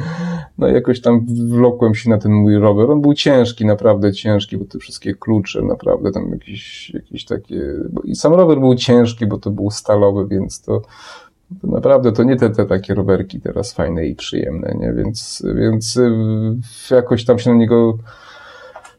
no 0.57 0.67
jakoś 0.67 1.01
tam 1.01 1.25
wlokłem 1.47 1.95
się 1.95 2.09
na 2.09 2.17
ten 2.17 2.31
mój 2.31 2.57
rower. 2.57 2.91
On 2.91 3.01
był 3.01 3.13
ciężki, 3.13 3.65
naprawdę 3.65 4.13
ciężki, 4.13 4.57
bo 4.57 4.65
te 4.65 4.79
wszystkie 4.79 5.15
klucze, 5.15 5.61
naprawdę 5.61 6.11
tam 6.11 6.31
jakieś, 6.31 6.89
jakieś 6.89 7.25
takie... 7.25 7.61
I 8.03 8.15
sam 8.15 8.33
rower 8.33 8.59
był 8.59 8.75
ciężki, 8.75 9.25
bo 9.25 9.37
to 9.37 9.49
był 9.49 9.71
stalowy, 9.71 10.27
więc 10.27 10.61
to, 10.61 10.81
to 11.61 11.67
naprawdę 11.67 12.11
to 12.11 12.23
nie 12.23 12.35
te, 12.35 12.49
te 12.49 12.65
takie 12.65 12.93
rowerki 12.93 13.41
teraz 13.41 13.73
fajne 13.73 14.07
i 14.07 14.15
przyjemne, 14.15 14.75
nie? 14.79 14.93
Więc, 14.93 15.43
więc 15.55 15.97
y, 15.97 16.95
jakoś 16.95 17.25
tam 17.25 17.39
się 17.39 17.49
na 17.49 17.55
niego 17.55 17.97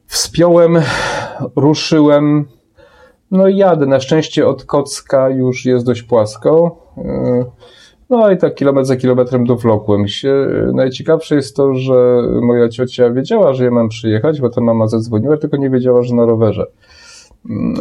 wspiąłem, 0.07 0.79
ruszyłem, 1.57 2.45
no 3.31 3.49
i 3.49 3.57
jadę. 3.57 3.87
Na 3.87 4.01
szczęście 4.01 4.47
od 4.47 4.65
Kocka 4.65 5.29
już 5.29 5.65
jest 5.65 5.87
dość 5.87 6.03
płasko. 6.03 6.79
Yy, 6.97 7.45
No 8.11 8.31
i 8.31 8.37
tak 8.37 8.55
kilometr 8.55 8.87
za 8.87 8.97
kilometrem 8.97 9.47
dowlokłem 9.47 10.09
się. 10.09 10.47
Najciekawsze 10.75 11.35
jest 11.35 11.57
to, 11.57 11.75
że 11.75 12.23
moja 12.43 12.69
ciocia 12.69 13.11
wiedziała, 13.11 13.55
że 13.55 13.65
ja 13.65 13.71
mam 13.71 13.89
przyjechać, 13.89 14.41
bo 14.41 14.51
ta 14.51 14.61
mama 14.61 14.87
zadzwoniła, 14.87 15.37
tylko 15.37 15.57
nie 15.57 15.71
wiedziała, 15.71 16.03
że 16.03 16.15
na 16.15 16.27
rowerze. 16.27 16.67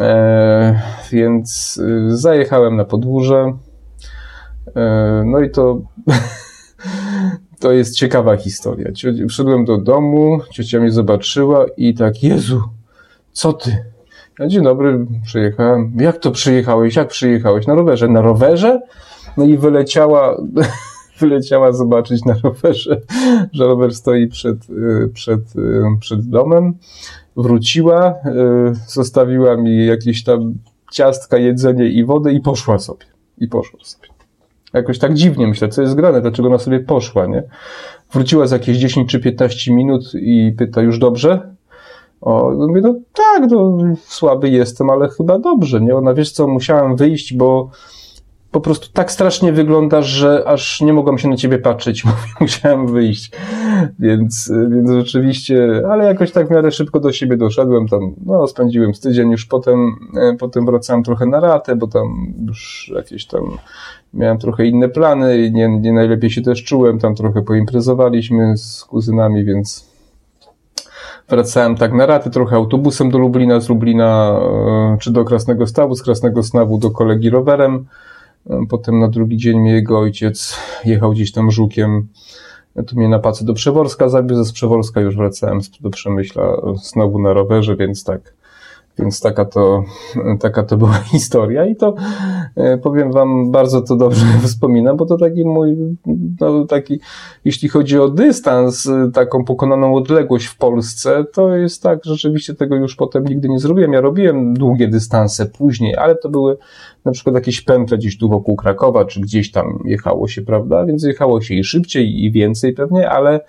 E, 0.00 0.80
więc 1.12 1.76
y, 1.76 2.16
zajechałem 2.16 2.76
na 2.76 2.84
podwórze. 2.84 3.52
E, 4.76 5.22
no 5.26 5.40
i 5.40 5.50
to 5.50 5.80
to 7.60 7.72
jest 7.72 7.96
ciekawa 7.96 8.36
historia. 8.36 8.88
Wszedłem 9.28 9.64
do 9.64 9.78
domu, 9.78 10.40
ciocia 10.50 10.80
mnie 10.80 10.90
zobaczyła 10.90 11.66
i 11.76 11.94
tak, 11.94 12.22
Jezu, 12.22 12.62
co 13.32 13.52
ty? 13.52 13.76
Ja, 14.38 14.46
dzień 14.46 14.64
dobry, 14.64 15.06
przyjechałem. 15.24 15.92
Jak 16.00 16.18
to 16.18 16.30
przyjechałeś? 16.30 16.96
Jak 16.96 17.08
przyjechałeś? 17.08 17.66
Na 17.66 17.74
rowerze. 17.74 18.08
Na 18.08 18.20
rowerze? 18.20 18.80
No 19.36 19.44
i 19.44 19.58
wyleciała, 19.58 20.36
wyleciała 21.20 21.72
zobaczyć 21.72 22.24
na 22.24 22.34
rowerze, 22.44 23.00
że 23.52 23.64
rower 23.64 23.94
stoi 23.94 24.26
przed, 24.26 24.70
y, 24.70 25.10
przed, 25.14 25.56
y, 25.56 25.82
przed 26.00 26.28
domem. 26.28 26.74
Wróciła, 27.36 28.10
y, 28.10 28.14
zostawiła 28.86 29.56
mi 29.56 29.86
jakieś 29.86 30.24
tam 30.24 30.54
ciastka, 30.92 31.38
jedzenie 31.38 31.88
i 31.88 32.04
wodę 32.04 32.32
i 32.32 32.40
poszła 32.40 32.78
sobie. 32.78 33.04
I 33.38 33.48
poszła 33.48 33.80
sobie. 33.82 34.08
Jakoś 34.72 34.98
tak 34.98 35.14
dziwnie 35.14 35.46
myślę, 35.46 35.68
co 35.68 35.82
jest 35.82 35.94
grane, 35.94 36.20
dlaczego 36.20 36.48
ona 36.48 36.58
sobie 36.58 36.80
poszła, 36.80 37.26
nie? 37.26 37.42
Wróciła 38.12 38.46
za 38.46 38.56
jakieś 38.56 38.76
10 38.76 39.10
czy 39.10 39.20
15 39.20 39.74
minut 39.74 40.12
i 40.14 40.54
pyta, 40.58 40.82
już 40.82 40.98
dobrze? 40.98 41.54
O, 42.20 42.50
mówię, 42.68 42.80
no 42.80 42.94
tak, 43.12 43.50
no, 43.50 43.78
słaby 44.06 44.48
jestem, 44.48 44.90
ale 44.90 45.08
chyba 45.08 45.38
dobrze, 45.38 45.80
nie? 45.80 45.96
Ona, 45.96 46.14
wiesz 46.14 46.32
co, 46.32 46.48
musiałem 46.48 46.96
wyjść, 46.96 47.34
bo 47.34 47.70
po 48.52 48.60
prostu 48.60 48.88
tak 48.92 49.12
strasznie 49.12 49.52
wyglądasz, 49.52 50.06
że 50.06 50.44
aż 50.46 50.80
nie 50.80 50.92
mogłam 50.92 51.18
się 51.18 51.28
na 51.28 51.36
ciebie 51.36 51.58
patrzeć. 51.58 52.04
Musiałem 52.40 52.86
wyjść. 52.86 53.32
Więc, 53.98 54.52
więc 54.70 54.90
rzeczywiście, 54.90 55.82
ale 55.90 56.04
jakoś 56.04 56.32
tak 56.32 56.48
w 56.48 56.50
miarę 56.50 56.70
szybko 56.70 57.00
do 57.00 57.12
siebie 57.12 57.36
doszedłem. 57.36 57.88
Tam, 57.88 58.14
no, 58.26 58.46
spędziłem 58.46 58.94
z 58.94 59.00
tydzień, 59.00 59.30
już 59.30 59.46
potem, 59.46 59.96
e, 60.16 60.36
potem 60.38 60.66
wracałem 60.66 61.02
trochę 61.02 61.26
na 61.26 61.40
ratę, 61.40 61.76
bo 61.76 61.86
tam 61.86 62.34
już 62.46 62.92
jakieś 62.94 63.26
tam 63.26 63.42
miałem 64.14 64.38
trochę 64.38 64.66
inne 64.66 64.88
plany 64.88 65.38
i 65.38 65.52
nie, 65.52 65.68
nie 65.68 65.92
najlepiej 65.92 66.30
się 66.30 66.42
też 66.42 66.64
czułem. 66.64 66.98
Tam 66.98 67.14
trochę 67.14 67.42
poimprezowaliśmy 67.42 68.56
z 68.56 68.84
kuzynami, 68.84 69.44
więc 69.44 69.92
wracałem 71.28 71.76
tak 71.76 71.92
na 71.92 72.06
raty, 72.06 72.30
trochę 72.30 72.56
autobusem 72.56 73.10
do 73.10 73.18
Lublina, 73.18 73.60
z 73.60 73.68
Lublina 73.68 74.40
e, 74.94 74.96
czy 75.00 75.12
do 75.12 75.24
Krasnego 75.24 75.66
Stawu, 75.66 75.94
z 75.94 76.02
Krasnego 76.02 76.42
Stawu 76.42 76.78
do 76.78 76.90
kolegi 76.90 77.30
rowerem. 77.30 77.86
Potem 78.68 78.98
na 78.98 79.08
drugi 79.08 79.36
dzień 79.36 79.60
mnie 79.60 79.72
jego 79.72 79.98
ojciec 79.98 80.56
jechał 80.84 81.12
gdzieś 81.12 81.32
tam 81.32 81.50
żukiem. 81.50 82.08
Tu 82.86 82.96
mnie 82.96 83.08
na 83.08 83.18
pacy 83.18 83.44
do 83.44 83.54
Przeworska 83.54 84.08
zabił, 84.08 84.44
ze 84.44 84.52
Przeworska 84.52 85.00
już 85.00 85.16
wracałem 85.16 85.60
do 85.80 85.90
Przemyśla 85.90 86.56
znowu 86.82 87.18
na 87.18 87.32
rowerze, 87.32 87.76
więc 87.76 88.04
tak 88.04 88.34
więc 88.98 89.20
taka 89.20 89.44
to, 89.44 89.84
taka 90.40 90.62
to 90.62 90.76
była 90.76 90.94
historia 91.12 91.66
i 91.66 91.76
to 91.76 91.94
e, 92.56 92.78
powiem 92.78 93.12
wam, 93.12 93.50
bardzo 93.50 93.82
to 93.82 93.96
dobrze 93.96 94.26
wspominam, 94.46 94.96
bo 94.96 95.06
to 95.06 95.16
taki 95.16 95.44
mój, 95.44 95.76
no 96.40 96.66
taki, 96.66 97.00
jeśli 97.44 97.68
chodzi 97.68 97.98
o 97.98 98.08
dystans, 98.08 98.86
e, 98.86 99.10
taką 99.14 99.44
pokonaną 99.44 99.94
odległość 99.94 100.46
w 100.46 100.56
Polsce, 100.56 101.24
to 101.32 101.56
jest 101.56 101.82
tak, 101.82 102.04
rzeczywiście 102.04 102.54
tego 102.54 102.76
już 102.76 102.96
potem 102.96 103.24
nigdy 103.24 103.48
nie 103.48 103.58
zrobiłem. 103.58 103.92
Ja 103.92 104.00
robiłem 104.00 104.54
długie 104.54 104.88
dystanse 104.88 105.46
później, 105.46 105.96
ale 105.96 106.14
to 106.14 106.28
były 106.28 106.56
na 107.04 107.12
przykład 107.12 107.34
jakieś 107.34 107.60
pętle 107.60 107.98
gdzieś 107.98 108.18
tu 108.18 108.28
wokół 108.28 108.56
Krakowa, 108.56 109.04
czy 109.04 109.20
gdzieś 109.20 109.50
tam 109.50 109.78
jechało 109.84 110.28
się, 110.28 110.42
prawda? 110.42 110.84
Więc 110.86 111.04
jechało 111.04 111.40
się 111.40 111.54
i 111.54 111.64
szybciej, 111.64 112.24
i 112.24 112.30
więcej 112.30 112.72
pewnie, 112.72 113.10
ale 113.10 113.40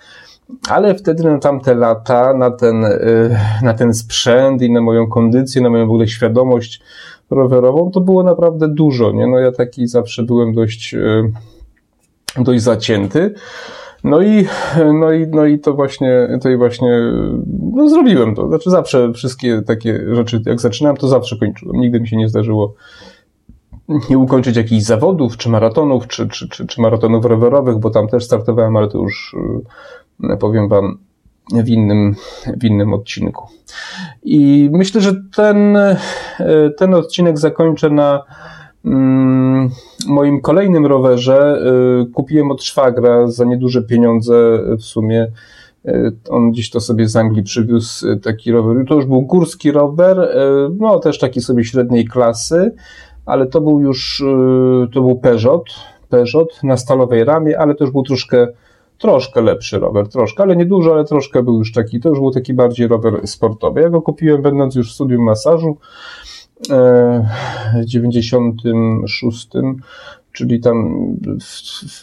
ale 0.68 0.94
wtedy 0.94 1.24
na 1.24 1.38
tamte 1.38 1.74
lata, 1.74 2.34
na 2.34 2.50
ten, 2.50 2.84
y, 2.84 3.36
na 3.62 3.74
ten 3.74 3.94
sprzęt 3.94 4.62
i 4.62 4.72
na 4.72 4.80
moją 4.80 5.06
kondycję, 5.06 5.62
na 5.62 5.70
moją 5.70 5.86
w 5.86 5.90
ogóle 5.90 6.08
świadomość 6.08 6.82
rowerową, 7.30 7.90
to 7.90 8.00
było 8.00 8.22
naprawdę 8.22 8.68
dużo, 8.68 9.12
nie? 9.12 9.26
No 9.26 9.38
ja 9.38 9.52
taki 9.52 9.86
zawsze 9.86 10.22
byłem 10.22 10.54
dość, 10.54 10.94
y, 10.94 11.32
dość 12.36 12.62
zacięty. 12.62 13.34
No 14.04 14.22
i, 14.22 14.46
no 15.00 15.12
i, 15.12 15.26
no 15.26 15.46
i 15.46 15.58
to 15.58 15.74
właśnie, 15.74 16.38
to 16.42 16.50
i 16.50 16.56
właśnie, 16.56 17.12
no 17.72 17.88
zrobiłem 17.88 18.34
to. 18.34 18.48
Znaczy 18.48 18.70
zawsze 18.70 19.12
wszystkie 19.12 19.62
takie 19.62 20.14
rzeczy, 20.14 20.42
jak 20.46 20.60
zaczynałem, 20.60 20.96
to 20.96 21.08
zawsze 21.08 21.36
kończyłem. 21.36 21.80
Nigdy 21.80 22.00
mi 22.00 22.08
się 22.08 22.16
nie 22.16 22.28
zdarzyło 22.28 22.74
nie 24.10 24.18
ukończyć 24.18 24.56
jakichś 24.56 24.82
zawodów, 24.82 25.36
czy 25.36 25.48
maratonów, 25.48 26.08
czy, 26.08 26.28
czy, 26.28 26.48
czy, 26.48 26.66
czy 26.66 26.80
maratonów 26.80 27.24
rowerowych, 27.24 27.78
bo 27.78 27.90
tam 27.90 28.08
też 28.08 28.24
startowałem, 28.24 28.76
ale 28.76 28.88
to 28.88 28.98
już 28.98 29.34
E, 29.38 29.60
powiem 30.40 30.68
Wam 30.68 30.98
w 31.52 31.68
innym, 31.68 32.14
w 32.60 32.64
innym 32.64 32.92
odcinku. 32.92 33.46
I 34.22 34.70
myślę, 34.72 35.00
że 35.00 35.12
ten, 35.36 35.76
e, 35.76 35.96
ten 36.78 36.94
odcinek 36.94 37.38
zakończę 37.38 37.90
na 37.90 38.22
mm, 38.84 39.70
moim 40.06 40.40
kolejnym 40.40 40.86
rowerze. 40.86 41.62
E, 42.02 42.06
kupiłem 42.12 42.50
od 42.50 42.62
szwagra 42.62 43.26
za 43.26 43.44
nieduże 43.44 43.82
pieniądze 43.82 44.58
w 44.78 44.82
sumie. 44.82 45.26
On 46.28 46.50
gdzieś 46.50 46.70
to 46.70 46.80
sobie 46.80 47.08
z 47.08 47.16
Anglii 47.16 47.42
przywiózł 47.42 48.06
taki 48.16 48.52
rower. 48.52 48.86
To 48.88 48.94
już 48.94 49.06
był 49.06 49.22
górski 49.22 49.72
rower, 49.72 50.28
no 50.80 50.98
też 50.98 51.18
taki 51.18 51.40
sobie 51.40 51.64
średniej 51.64 52.04
klasy, 52.04 52.74
ale 53.26 53.46
to 53.46 53.60
był 53.60 53.80
już, 53.80 54.24
to 54.92 55.00
był 55.00 55.18
Peugeot, 55.18 55.64
Peugeot 56.08 56.62
na 56.62 56.76
stalowej 56.76 57.24
ramie, 57.24 57.58
ale 57.58 57.74
już 57.80 57.90
był 57.90 58.02
troszkę 58.02 58.46
troszkę 59.04 59.40
lepszy 59.40 59.78
rower, 59.78 60.08
troszkę, 60.08 60.42
ale 60.42 60.56
nie 60.56 60.66
dużo, 60.66 60.92
ale 60.92 61.04
troszkę 61.04 61.42
był 61.42 61.58
już 61.58 61.72
taki, 61.72 62.00
to 62.00 62.08
już 62.08 62.18
był 62.18 62.30
taki 62.30 62.54
bardziej 62.54 62.88
rower 62.88 63.28
sportowy. 63.28 63.80
Ja 63.80 63.90
go 63.90 64.02
kupiłem 64.02 64.42
będąc 64.42 64.74
już 64.74 64.90
w 64.90 64.94
studium 64.94 65.22
masażu 65.22 65.76
e, 66.70 67.28
w 67.82 67.84
96, 67.84 69.48
czyli 70.32 70.60
tam 70.60 70.96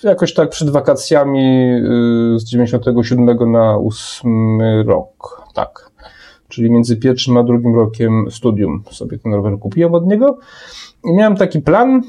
jakoś 0.03 0.33
tak 0.33 0.49
przed 0.49 0.69
wakacjami 0.69 1.39
e, 1.39 2.39
z 2.39 2.43
97 2.43 3.51
na 3.51 3.77
8 3.77 4.61
rok, 4.85 5.41
tak. 5.53 5.91
Czyli 6.47 6.71
między 6.71 6.97
pierwszym 6.97 7.37
a 7.37 7.43
drugim 7.43 7.75
rokiem 7.75 8.31
studium 8.31 8.83
sobie 8.91 9.17
ten 9.17 9.33
rower 9.33 9.59
kupiłem 9.59 9.93
od 9.93 10.07
niego. 10.07 10.37
I 11.03 11.13
miałem 11.13 11.35
taki 11.35 11.61
plan, 11.61 12.01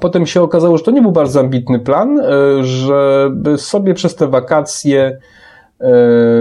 Potem 0.00 0.26
się 0.26 0.42
okazało, 0.42 0.78
że 0.78 0.84
to 0.84 0.90
nie 0.90 1.02
był 1.02 1.12
bardzo 1.12 1.40
ambitny 1.40 1.78
plan, 1.78 2.20
e, 2.20 2.64
żeby 2.64 3.58
sobie 3.58 3.94
przez 3.94 4.16
te 4.16 4.28
wakacje 4.28 5.18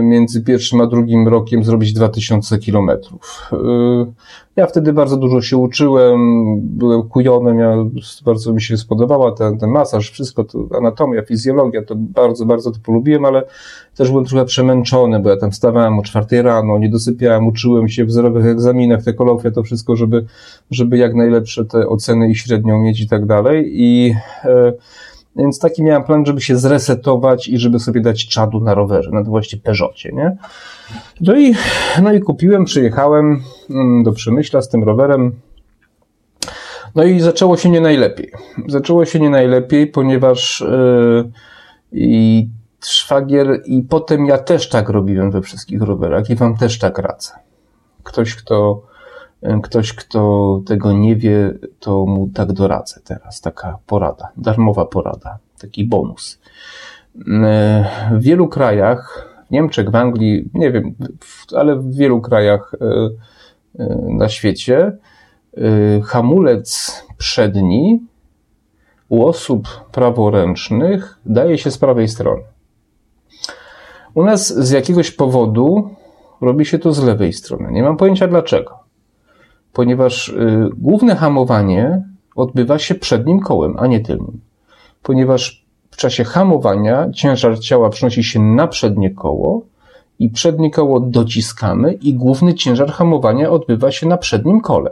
między 0.02 0.42
pierwszym 0.42 0.82
a 0.82 0.88
drugim 0.88 1.28
rokiem 1.28 1.64
zrobić 1.64 1.94
2000 1.94 2.58
kilometrów. 2.58 3.50
E, 3.54 3.58
ja 4.56 4.68
wtedy 4.68 4.94
bardzo 4.94 5.18
dużo 5.18 5.42
się 5.42 5.58
uczyłem, 5.58 6.20
byłem 6.62 7.04
kujonem, 7.04 7.60
ja 7.60 7.76
bardzo 8.26 8.54
mi 8.54 8.62
się 8.62 8.78
spodobała 8.78 9.32
ten, 9.32 9.58
ten 9.58 9.70
masaż, 9.70 10.12
wszystko 10.12 10.44
to, 10.44 10.68
anatomia, 10.78 11.22
fizjologia, 11.22 11.84
to 11.84 11.96
bardzo, 11.96 12.46
bardzo 12.46 12.72
to 12.72 12.78
polubiłem, 12.84 13.26
ale 13.26 13.44
też 13.96 14.10
byłem 14.10 14.26
trochę 14.26 14.46
przemęczony, 14.46 15.20
bo 15.20 15.30
ja 15.30 15.38
tam 15.38 15.54
stawałem 15.54 16.00
o 16.00 16.04
czwartej 16.04 16.42
rano, 16.42 16.78
nie 16.78 16.90
dosypiałem, 16.90 17.48
uczyłem 17.48 17.88
się 17.88 18.06
w 18.06 18.08
wzorowych 18.08 18.46
egzaminach, 18.46 19.04
te 19.04 19.14
kolokwia, 19.14 19.52
to 19.52 19.64
wszystko, 19.64 19.96
żeby, 19.96 20.26
żeby 20.72 20.98
jak 20.98 21.16
najlepsze 21.16 21.66
te 21.66 21.88
oceny 21.88 22.30
i 22.30 22.36
średnią 22.36 22.82
mieć 22.82 23.02
i 23.02 23.08
tak 23.08 23.26
dalej 23.26 23.72
i 23.74 24.16
e, 24.44 24.74
więc 25.36 25.60
taki 25.60 25.84
miałem 25.84 26.04
plan, 26.04 26.26
żeby 26.26 26.42
się 26.42 26.58
zresetować 26.58 27.48
i 27.48 27.58
żeby 27.58 27.80
sobie 27.80 28.02
dać 28.02 28.28
czadu 28.28 28.60
na 28.60 28.74
rowerze, 28.74 29.12
na 29.12 29.24
właściwie 29.24 29.62
Peugeotie, 29.64 30.12
nie? 30.14 30.38
No 31.22 31.36
i, 31.38 31.54
no 32.02 32.14
i 32.14 32.20
kupiłem, 32.20 32.66
przyjechałem 32.66 33.42
mm, 33.70 34.04
do 34.04 34.12
Przemyśla 34.12 34.62
z 34.62 34.70
tym 34.70 34.84
rowerem. 34.84 35.32
No 36.96 37.04
i 37.04 37.20
zaczęło 37.20 37.58
się 37.58 37.70
nie 37.70 37.82
najlepiej. 37.82 38.32
Zaczęło 38.68 39.06
się 39.06 39.20
nie 39.20 39.30
najlepiej, 39.30 39.88
ponieważ 39.88 40.64
yy, 40.68 41.32
i 41.92 42.48
szwagier 42.86 43.62
i 43.66 43.82
potem 43.82 44.26
ja 44.26 44.38
też 44.38 44.70
tak 44.70 44.90
robiłem 44.90 45.32
we 45.32 45.42
wszystkich 45.42 45.82
rowerach 45.82 46.30
i 46.30 46.36
wam 46.36 46.58
też 46.58 46.80
tak 46.80 46.98
radzę. 46.98 47.32
Ktoś, 48.04 48.36
kto 48.36 48.82
ktoś, 49.64 49.94
kto 49.94 50.62
tego 50.66 50.94
nie 50.94 51.16
wie, 51.16 51.54
to 51.80 52.06
mu 52.06 52.30
tak 52.34 52.54
doradzę 52.54 53.02
teraz. 53.04 53.42
Taka 53.42 53.78
porada, 53.86 54.28
darmowa 54.38 54.86
porada, 54.86 55.38
taki 55.60 55.88
bonus. 55.88 56.40
W 58.12 58.22
wielu 58.22 58.48
krajach, 58.48 59.32
w 59.48 59.52
Niemczech, 59.52 59.90
w 59.90 59.96
Anglii, 59.96 60.50
nie 60.54 60.72
wiem, 60.72 60.96
ale 61.56 61.76
w 61.76 61.96
wielu 61.96 62.22
krajach 62.22 62.72
e, 62.74 62.86
e, 63.80 63.98
na 64.10 64.30
świecie, 64.30 64.98
e, 65.58 66.02
hamulec 66.02 66.92
przedni 67.18 68.04
u 69.10 69.26
osób 69.26 69.68
praworęcznych 69.92 71.20
daje 71.26 71.58
się 71.58 71.72
z 71.72 71.78
prawej 71.78 72.08
strony. 72.08 72.44
U 74.14 74.24
nas 74.24 74.54
z 74.54 74.72
jakiegoś 74.72 75.12
powodu 75.12 75.90
robi 76.42 76.66
się 76.66 76.80
to 76.80 76.94
z 76.94 77.04
lewej 77.04 77.34
strony. 77.34 77.72
Nie 77.72 77.84
mam 77.84 77.98
pojęcia 77.98 78.28
dlaczego 78.28 78.85
ponieważ 79.76 80.28
y, 80.28 80.70
główne 80.78 81.16
hamowanie 81.16 82.04
odbywa 82.36 82.80
się 82.80 82.96
przednim 82.96 83.40
kołem, 83.40 83.76
a 83.80 83.88
nie 83.88 84.00
tylnym. 84.00 84.42
ponieważ 85.04 85.66
w 85.92 85.98
czasie 85.98 86.24
hamowania 86.24 87.10
ciężar 87.16 87.60
ciała 87.60 87.90
przenosi 87.90 88.24
się 88.24 88.40
na 88.40 88.68
przednie 88.68 89.10
koło 89.10 89.62
i 90.20 90.30
przednie 90.30 90.72
koło 90.72 91.00
dociskamy 91.00 91.94
i 91.94 92.14
główny 92.14 92.54
ciężar 92.54 92.92
hamowania 92.92 93.50
odbywa 93.50 93.92
się 93.92 94.08
na 94.08 94.18
przednim 94.18 94.62
kole. 94.62 94.92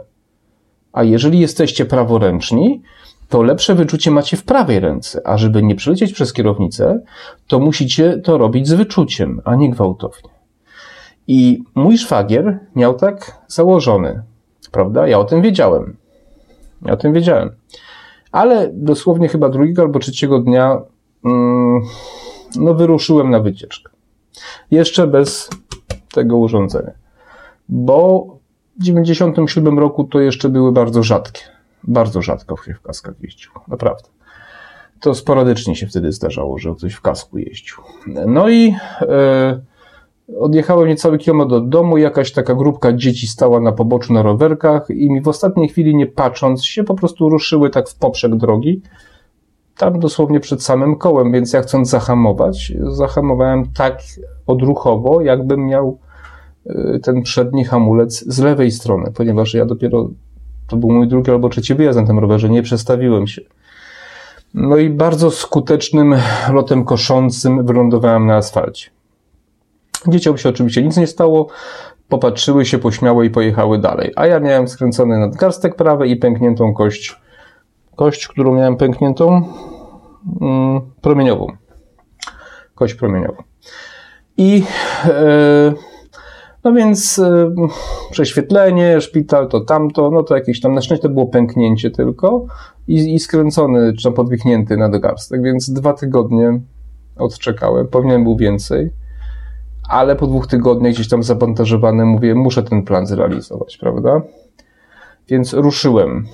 A 0.92 1.02
jeżeli 1.02 1.38
jesteście 1.38 1.84
praworęczni, 1.84 2.82
to 3.28 3.42
lepsze 3.42 3.74
wyczucie 3.74 4.10
macie 4.10 4.36
w 4.36 4.44
prawej 4.44 4.80
ręce, 4.80 5.20
a 5.24 5.38
żeby 5.38 5.62
nie 5.62 5.74
przelecieć 5.74 6.12
przez 6.12 6.32
kierownicę, 6.32 7.00
to 7.46 7.58
musicie 7.58 8.18
to 8.18 8.38
robić 8.38 8.68
z 8.68 8.72
wyczuciem, 8.72 9.40
a 9.44 9.54
nie 9.54 9.70
gwałtownie. 9.70 10.30
I 11.26 11.62
mój 11.74 11.98
szwagier 11.98 12.58
miał 12.76 12.94
tak 12.94 13.44
założony, 13.48 14.22
prawda? 14.74 15.08
Ja 15.08 15.18
o 15.18 15.24
tym 15.24 15.42
wiedziałem. 15.42 15.96
Ja 16.82 16.92
o 16.92 16.96
tym 16.96 17.12
wiedziałem. 17.12 17.50
Ale 18.32 18.70
dosłownie 18.72 19.28
chyba 19.28 19.48
drugiego 19.48 19.82
albo 19.82 19.98
trzeciego 19.98 20.38
dnia, 20.38 20.80
mm, 21.24 21.82
no, 22.56 22.74
wyruszyłem 22.74 23.30
na 23.30 23.40
wycieczkę. 23.40 23.92
Jeszcze 24.70 25.06
bez 25.06 25.50
tego 26.12 26.36
urządzenia. 26.36 26.92
Bo 27.68 28.26
w 28.80 28.82
97 28.82 29.78
roku 29.78 30.04
to 30.04 30.20
jeszcze 30.20 30.48
były 30.48 30.72
bardzo 30.72 31.02
rzadkie. 31.02 31.40
Bardzo 31.84 32.22
rzadko 32.22 32.56
w 32.56 32.82
kaskach 32.82 33.14
jeździł. 33.20 33.50
Naprawdę. 33.68 34.08
To 35.00 35.14
sporadycznie 35.14 35.76
się 35.76 35.86
wtedy 35.86 36.12
zdarzało, 36.12 36.58
że 36.58 36.74
ktoś 36.74 36.94
w 36.94 37.00
kasku 37.00 37.38
jeździł. 37.38 37.76
No 38.26 38.48
i 38.48 38.74
e, 39.00 39.60
odjechałem 40.40 40.88
niecały 40.88 41.18
kilometr 41.18 41.54
od 41.54 41.68
domu. 41.68 41.98
Jakaś 41.98 42.32
taka 42.32 42.54
grupka 42.54 42.92
dzieci 42.92 43.26
stała 43.26 43.60
na 43.60 43.72
poboczu 43.72 44.12
na 44.12 44.22
rowerkach 44.22 44.90
i 44.90 45.10
mi 45.10 45.20
w 45.20 45.28
ostatniej 45.28 45.68
chwili, 45.68 45.96
nie 45.96 46.06
patrząc 46.06 46.64
się, 46.64 46.84
po 46.84 46.94
prostu 46.94 47.28
ruszyły 47.28 47.70
tak 47.70 47.88
w 47.88 47.98
poprzek 47.98 48.36
drogi. 48.36 48.82
Tam 49.76 50.00
dosłownie 50.00 50.40
przed 50.40 50.62
samym 50.62 50.96
kołem, 50.96 51.32
więc 51.32 51.52
ja 51.52 51.62
chcąc 51.62 51.90
zahamować, 51.90 52.72
zahamowałem 52.82 53.64
tak 53.76 53.98
odruchowo, 54.46 55.20
jakbym 55.20 55.66
miał 55.66 55.98
Y, 56.70 57.00
ten 57.02 57.22
przedni 57.22 57.64
hamulec 57.64 58.24
z 58.26 58.38
lewej 58.38 58.70
strony, 58.70 59.12
ponieważ 59.14 59.54
ja 59.54 59.66
dopiero, 59.66 60.08
to 60.66 60.76
był 60.76 60.90
mój 60.90 61.08
drugi 61.08 61.30
albo 61.30 61.48
trzeci 61.48 61.74
wyjazd 61.74 61.98
na 61.98 62.06
tym 62.06 62.18
rowerze, 62.18 62.48
nie 62.48 62.62
przestawiłem 62.62 63.26
się. 63.26 63.42
No 64.54 64.76
i 64.76 64.90
bardzo 64.90 65.30
skutecznym 65.30 66.14
lotem 66.52 66.84
koszącym 66.84 67.66
wylądowałem 67.66 68.26
na 68.26 68.36
asfalcie. 68.36 68.90
Dzieciom 70.08 70.38
się 70.38 70.48
oczywiście 70.48 70.82
nic 70.82 70.96
nie 70.96 71.06
stało, 71.06 71.48
popatrzyły 72.08 72.64
się, 72.64 72.78
pośmiały 72.78 73.26
i 73.26 73.30
pojechały 73.30 73.78
dalej. 73.78 74.12
A 74.16 74.26
ja 74.26 74.40
miałem 74.40 74.68
skręcony 74.68 75.18
nadgarstek 75.18 75.76
prawy 75.76 76.08
i 76.08 76.16
pękniętą 76.16 76.74
kość, 76.74 77.20
kość, 77.96 78.28
którą 78.28 78.54
miałem 78.54 78.76
pękniętą, 78.76 79.42
mm, 80.40 80.80
promieniową. 81.00 81.46
Kość 82.74 82.94
promieniową. 82.94 83.42
I 84.36 84.64
yy, 85.04 85.74
no 86.64 86.72
więc 86.72 87.18
y, 87.18 87.46
prześwietlenie, 88.10 89.00
szpital, 89.00 89.48
to 89.48 89.60
tamto, 89.60 90.10
no 90.10 90.22
to 90.22 90.34
jakieś 90.34 90.60
tam, 90.60 90.74
na 90.74 90.80
szczęście 90.80 91.02
to 91.02 91.08
było 91.08 91.26
pęknięcie 91.26 91.90
tylko 91.90 92.46
i, 92.88 93.14
i 93.14 93.18
skręcony, 93.18 93.92
czy 93.92 94.04
tam 94.04 94.12
podwichnięty 94.12 94.76
nadgarstek, 94.76 95.42
więc 95.42 95.70
dwa 95.70 95.92
tygodnie 95.92 96.60
odczekałem, 97.16 97.88
powinien 97.88 98.24
był 98.24 98.36
więcej, 98.36 98.90
ale 99.88 100.16
po 100.16 100.26
dwóch 100.26 100.46
tygodniach 100.46 100.92
gdzieś 100.92 101.08
tam 101.08 101.22
zabantażowany 101.22 102.04
mówię, 102.04 102.34
muszę 102.34 102.62
ten 102.62 102.82
plan 102.82 103.06
zrealizować, 103.06 103.76
prawda? 103.76 104.22
Więc 105.28 105.52
ruszyłem, 105.52 106.26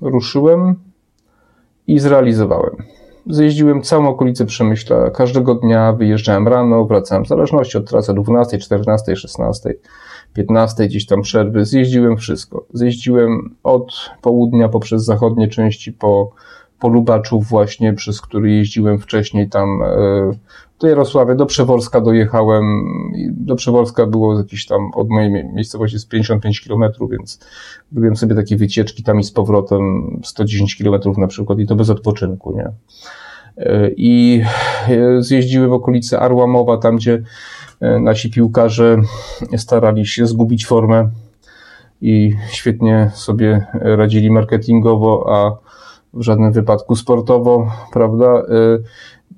ruszyłem 0.00 0.74
i 1.86 1.98
zrealizowałem. 1.98 2.76
Zjeździłem 3.26 3.82
całą 3.82 4.08
okolicę 4.08 4.46
Przemyśla. 4.46 5.10
Każdego 5.10 5.54
dnia 5.54 5.92
wyjeżdżałem 5.92 6.48
rano, 6.48 6.84
wracałem 6.84 7.24
w 7.24 7.28
zależności 7.28 7.78
od 7.78 7.88
trasy 7.88 8.14
12, 8.14 8.58
14, 8.58 9.16
16, 9.16 9.74
15, 10.34 10.86
gdzieś 10.86 11.06
tam 11.06 11.22
przerwy. 11.22 11.64
Zjeździłem 11.64 12.16
wszystko. 12.16 12.66
Zjeździłem 12.72 13.54
od 13.62 14.10
południa 14.22 14.68
poprzez 14.68 15.04
zachodnie 15.04 15.48
części 15.48 15.92
po, 15.92 16.30
po 16.80 16.88
Lubaczów 16.88 17.46
właśnie, 17.46 17.92
przez 17.92 18.20
który 18.20 18.50
jeździłem 18.50 18.98
wcześniej 18.98 19.48
tam 19.48 19.82
e, 19.82 20.30
do 20.82 20.88
Jarosławia, 20.88 21.34
do 21.34 21.46
Przeworska 21.46 22.00
dojechałem. 22.00 22.64
Do 23.30 23.56
Przeworska 23.56 24.06
było 24.06 24.38
jakieś 24.38 24.66
tam 24.66 24.90
od 24.94 25.08
mojej 25.08 25.30
miejscowości 25.30 25.98
z 25.98 26.06
55 26.06 26.60
km, 26.60 26.84
więc 27.10 27.38
robiłem 27.94 28.16
sobie 28.16 28.34
takie 28.34 28.56
wycieczki 28.56 29.02
tam 29.02 29.20
i 29.20 29.24
z 29.24 29.32
powrotem 29.32 29.80
110 30.24 30.76
km 30.76 31.00
na 31.18 31.26
przykład 31.26 31.58
i 31.58 31.66
to 31.66 31.76
bez 31.76 31.90
odpoczynku, 31.90 32.56
nie? 32.56 32.70
I 33.96 34.42
e, 34.88 35.22
zjeździły 35.22 35.68
w 35.68 35.72
okolice 35.72 36.20
Arłamowa, 36.20 36.76
tam 36.76 36.96
gdzie 36.96 37.22
e, 37.80 38.00
nasi 38.00 38.30
piłkarze 38.30 38.96
starali 39.56 40.06
się 40.06 40.26
zgubić 40.26 40.66
formę 40.66 41.10
i 42.00 42.34
świetnie 42.50 43.10
sobie 43.14 43.66
radzili 43.74 44.30
marketingowo, 44.30 45.26
a 45.28 45.56
w 46.14 46.22
żadnym 46.22 46.52
wypadku 46.52 46.96
sportowo, 46.96 47.70
prawda? 47.92 48.42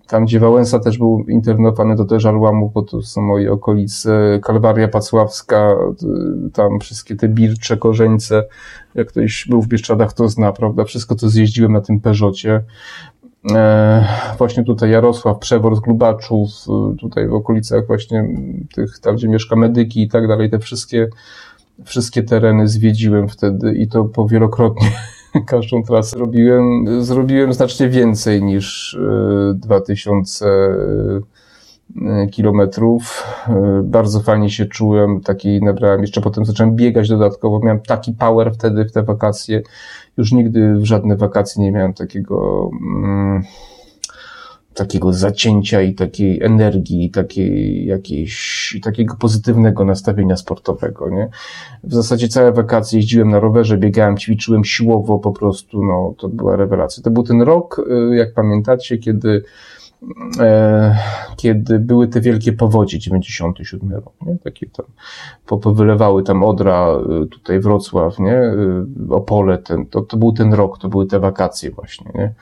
E, 0.05 0.09
tam, 0.09 0.25
gdzie 0.25 0.41
Wałęsa 0.41 0.79
też 0.79 0.99
był 0.99 1.25
internowany, 1.29 1.97
to 1.97 2.05
też 2.05 2.27
Arłamów, 2.27 2.73
bo 2.73 2.83
to 2.83 3.03
są 3.03 3.23
moje 3.23 3.53
okolice, 3.53 4.41
Kalwaria 4.43 4.89
Pacławska, 4.89 5.77
tam 6.53 6.81
wszystkie 6.81 7.17
te 7.17 7.29
Bircze, 7.29 7.77
Korzeńce, 7.77 8.45
jak 8.95 9.09
ktoś 9.09 9.47
był 9.49 9.63
w 9.63 9.69
Bieszczadach, 9.69 10.13
to 10.13 10.29
zna, 10.29 10.53
prawda? 10.53 10.85
Wszystko 10.85 11.15
to 11.15 11.29
zjeździłem 11.29 11.73
na 11.73 11.81
tym 11.81 12.01
Peżocie. 12.01 12.65
E, 13.51 14.05
właśnie 14.39 14.65
tutaj 14.65 14.91
Jarosław, 14.91 15.39
Przewor 15.39 15.77
z 15.77 15.81
Glubaczów, 15.81 16.51
tutaj 17.01 17.29
w 17.29 17.35
okolicach 17.35 17.87
właśnie 17.87 18.29
tych, 18.75 18.99
tam 18.99 19.17
gdzie 19.17 19.29
mieszka 19.29 19.57
medyki 19.57 20.03
i 20.03 20.09
tak 20.09 20.29
dalej, 20.29 20.51
te 20.51 20.59
wszystkie, 20.59 21.09
wszystkie 21.85 22.23
tereny 22.23 22.69
zwiedziłem 22.69 23.29
wtedy 23.29 23.75
i 23.75 23.89
to 23.89 24.05
powielokrotnie 24.05 24.91
każdą 25.47 25.83
trasę 25.83 26.19
robiłem. 26.19 26.85
Zrobiłem 27.05 27.53
znacznie 27.53 27.89
więcej 27.89 28.43
niż 28.43 28.99
2000 29.55 30.47
e, 30.47 31.21
e, 32.07 32.27
kilometrów. 32.27 33.27
Bardzo 33.83 34.21
fajnie 34.21 34.51
się 34.51 34.67
czułem, 34.67 35.21
taki 35.21 35.63
nabrałem, 35.63 36.01
jeszcze 36.01 36.21
potem 36.21 36.45
zacząłem 36.45 36.77
biegać 36.77 37.09
dodatkowo, 37.09 37.61
miałem 37.63 37.81
taki 37.81 38.13
power 38.13 38.55
wtedy 38.55 38.85
w 38.85 38.93
te 38.93 39.03
wakacje, 39.03 39.63
już 40.17 40.33
nigdy 40.33 40.75
w 40.75 40.85
żadne 40.85 41.17
wakacje 41.17 41.63
nie 41.63 41.73
miałem 41.73 41.95
takiego, 41.95 42.71
mm, 42.83 43.43
takiego 44.75 45.13
zacięcia 45.13 45.83
i 45.83 45.95
takiej 45.95 46.43
energii, 46.43 47.11
takiej 47.11 47.87
jakiejś, 47.87 48.81
takiego 48.83 49.17
pozytywnego 49.17 49.85
nastawienia 49.85 50.37
sportowego, 50.37 51.11
nie? 51.11 51.29
W 51.85 51.95
zasadzie 51.95 52.29
całe 52.29 52.53
wakacje 52.53 52.99
jeździłem 52.99 53.31
na 53.31 53.41
rowerze, 53.41 53.79
biegałem, 53.79 54.17
ćwiczyłem 54.17 54.65
siłowo 54.65 55.19
po 55.19 55.33
prostu, 55.33 55.85
no, 55.85 56.15
to 56.19 56.29
była 56.29 56.57
rewelacja. 56.57 57.03
To 57.03 57.11
był 57.11 57.23
ten 57.23 57.43
rok, 57.43 57.87
y, 58.13 58.17
jak 58.17 58.35
pamiętacie, 58.35 58.99
kiedy 58.99 59.45
kiedy 61.37 61.79
były 61.79 62.09
te 62.09 62.21
wielkie 62.21 62.53
powodzie, 62.53 62.99
97 62.99 63.93
rok, 63.93 64.13
nie? 64.27 64.37
Takie 64.45 64.67
tam, 64.67 64.87
powylewały 65.47 66.23
tam 66.23 66.43
Odra, 66.43 66.89
e, 66.89 67.27
tutaj 67.27 67.61
Wrocław, 67.61 68.19
nie? 68.19 68.37
E, 68.37 68.55
Opole, 69.11 69.59
ten, 69.59 69.87
to, 69.87 70.01
to 70.01 70.17
był 70.17 70.33
ten 70.33 70.55
rok, 70.55 70.79
to 70.79 70.89
były 70.89 71.07
te 71.07 71.21
wakacje 71.21 71.71
właśnie, 71.71 72.11
nie? 72.15 72.35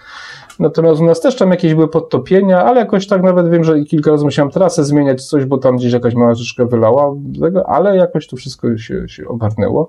Natomiast 0.58 1.00
u 1.00 1.04
nas 1.04 1.20
też 1.20 1.36
tam 1.36 1.50
jakieś 1.50 1.74
były 1.74 1.88
podtopienia, 1.88 2.64
ale 2.64 2.80
jakoś 2.80 3.06
tak 3.06 3.22
nawet 3.22 3.50
wiem, 3.50 3.64
że 3.64 3.84
kilka 3.84 4.10
razy 4.10 4.24
musiałem 4.24 4.50
trasę 4.50 4.84
zmieniać, 4.84 5.24
coś, 5.24 5.44
bo 5.44 5.58
tam 5.58 5.76
gdzieś 5.76 5.92
jakaś 5.92 6.14
mała 6.14 6.34
rzeczka 6.34 6.64
wylała, 6.64 7.14
ale 7.66 7.96
jakoś 7.96 8.26
to 8.26 8.36
wszystko 8.36 8.78
się, 8.78 9.08
się 9.08 9.28
ogarnęło. 9.28 9.88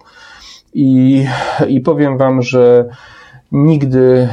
I, 0.74 1.26
I 1.68 1.82
powiem 1.82 2.18
wam, 2.18 2.42
że 2.42 2.90
Nigdy 3.54 4.30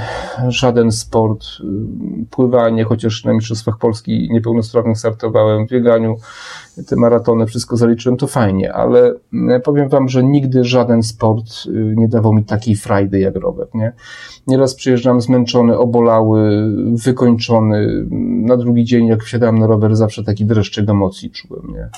żaden 0.49 0.93
sport, 0.93 1.45
y, 1.45 2.27
pływanie, 2.31 2.85
chociaż 2.85 3.25
na 3.25 3.33
Mistrzostwach 3.33 3.79
Polski 3.79 4.29
niepełnosprawnych 4.33 4.99
startowałem, 4.99 5.67
w 5.67 5.71
bieganiu, 5.71 6.17
te 6.89 6.97
maratony, 6.97 7.47
wszystko 7.47 7.77
zaliczyłem, 7.77 8.17
to 8.17 8.27
fajnie, 8.27 8.73
ale 8.73 9.15
y, 9.57 9.61
powiem 9.65 9.89
Wam, 9.89 10.09
że 10.09 10.25
nigdy 10.25 10.65
żaden 10.65 11.03
sport 11.03 11.47
y, 11.67 11.95
nie 11.97 12.09
dawał 12.09 12.33
mi 12.33 12.45
takiej 12.45 12.77
frajdy 12.77 13.21
jak 13.21 13.37
rower, 13.37 13.67
nie? 13.75 13.93
Nieraz 14.47 14.75
przyjeżdżam 14.75 15.21
zmęczony, 15.21 15.79
obolały, 15.79 16.71
wykończony. 17.05 18.07
Na 18.47 18.57
drugi 18.57 18.85
dzień, 18.85 19.07
jak 19.07 19.23
wsiadałem 19.23 19.59
na 19.59 19.67
rower, 19.67 19.97
zawsze 19.97 20.25
taki 20.25 20.45
dreszczyk 20.45 20.91
emocji 20.91 21.31
czułem, 21.31 21.63
nie? 21.75 21.89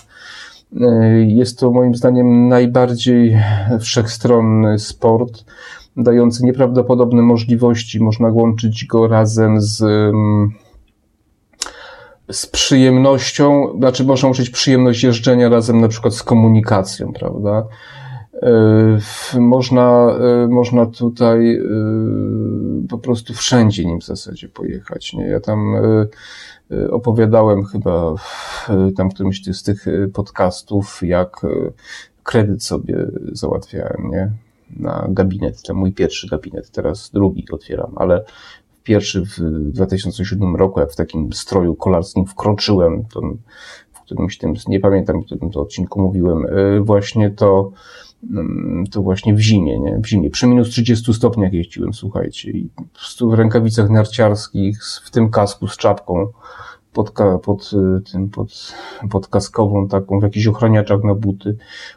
Jest 1.27 1.59
to 1.59 1.70
moim 1.70 1.95
zdaniem 1.95 2.49
najbardziej 2.49 3.39
wszechstronny 3.81 4.79
sport 4.79 5.45
dający 5.97 6.45
nieprawdopodobne 6.45 7.22
możliwości. 7.22 8.03
Można 8.03 8.28
łączyć 8.28 8.86
go 8.86 9.09
razem 9.09 9.61
z, 9.61 9.84
z 12.30 12.47
przyjemnością, 12.47 13.74
znaczy 13.78 14.05
można 14.05 14.26
łączyć 14.26 14.51
przyjemność 14.51 15.05
jeżdżenia 15.05 15.49
razem 15.49 15.80
na 15.80 15.88
przykład 15.88 16.14
z 16.14 16.22
komunikacją, 16.22 17.12
prawda? 17.12 17.66
E, 18.43 19.40
można, 19.40 20.16
e, 20.20 20.49
można 20.49 20.86
tutaj 20.86 21.57
e, 21.57 21.62
po 22.88 22.99
prostu 22.99 23.34
wszędzie 23.34 23.84
nim 23.84 24.01
w 24.01 24.05
zasadzie 24.05 24.49
pojechać. 24.49 25.12
Nie? 25.12 25.26
Ja 25.26 25.40
tam 25.40 25.74
opowiadałem 26.90 27.64
chyba 27.64 28.16
w 28.16 28.68
tam 28.97 29.11
którymś 29.11 29.57
z 29.57 29.62
tych 29.62 29.84
podcastów, 30.12 31.01
jak 31.03 31.40
kredyt 32.22 32.64
sobie 32.64 33.07
załatwiałem, 33.32 34.11
nie? 34.11 34.30
Na 34.77 35.07
gabinet, 35.11 35.62
to 35.62 35.75
mój 35.75 35.93
pierwszy 35.93 36.29
gabinet, 36.29 36.70
teraz 36.70 37.11
drugi 37.11 37.45
otwieram, 37.53 37.93
ale 37.97 38.25
pierwszy 38.83 39.23
w 39.25 39.39
2007 39.70 40.57
roku, 40.57 40.81
jak 40.81 40.93
w 40.93 40.97
takim 40.97 41.33
stroju 41.33 41.75
kolarskim 41.75 42.27
wkroczyłem, 42.27 43.05
to 43.05 43.20
w 43.93 44.01
którymś 44.01 44.39
tym, 44.39 44.55
nie 44.68 44.81
pamiętam, 44.81 45.23
w 45.23 45.27
którym 45.27 45.51
to 45.51 45.61
odcinku 45.61 46.01
mówiłem, 46.01 46.47
właśnie 46.85 47.31
to 47.31 47.73
Mm, 48.31 48.85
to 48.91 49.03
właśnie 49.03 49.35
w 49.35 49.41
zimie, 49.41 49.81
nie? 49.81 49.99
W 49.99 50.07
zimie. 50.07 50.31
Przy 50.31 50.47
minus 50.47 50.68
30 50.68 51.14
stopniach 51.14 51.53
jeździłem, 51.53 51.93
słuchajcie. 51.93 52.51
I 52.51 52.70
w 53.20 53.35
rękawicach 53.35 53.91
narciarskich, 53.91 54.85
w 55.05 55.11
tym 55.11 55.31
kasku 55.31 55.68
z 55.68 55.77
czapką, 55.77 56.27
pod, 56.93 57.12
pod 57.43 57.70
y, 57.72 58.11
tym, 58.12 58.30
pod, 58.30 58.74
pod 59.11 59.28
kaskową 59.28 59.88
taką, 59.88 60.20
w 60.20 60.22
jakichś 60.22 60.47
ochraniaczach 60.47 61.05
na 61.05 61.14
buty. 61.14 61.57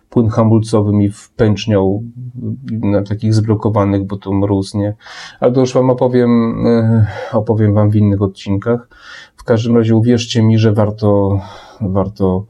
Płyn 0.09 0.27
hamulcowy 0.27 0.93
mi 0.93 1.09
wpęczniał 1.09 2.03
na 2.71 3.03
takich 3.03 3.33
zblokowanych, 3.33 4.03
bo 4.03 4.17
to 4.17 4.33
mróz, 4.33 4.73
nie? 4.73 4.95
Ale 5.39 5.51
to 5.51 5.59
już 5.59 5.73
wam 5.73 5.89
opowiem, 5.89 6.65
y, 6.67 7.05
opowiem 7.31 7.73
wam 7.73 7.89
w 7.89 7.95
innych 7.95 8.21
odcinkach. 8.21 8.87
W 9.35 9.43
każdym 9.43 9.77
razie 9.77 9.95
uwierzcie 9.95 10.43
mi, 10.43 10.59
że 10.59 10.73
warto, 10.73 11.39
warto 11.81 12.45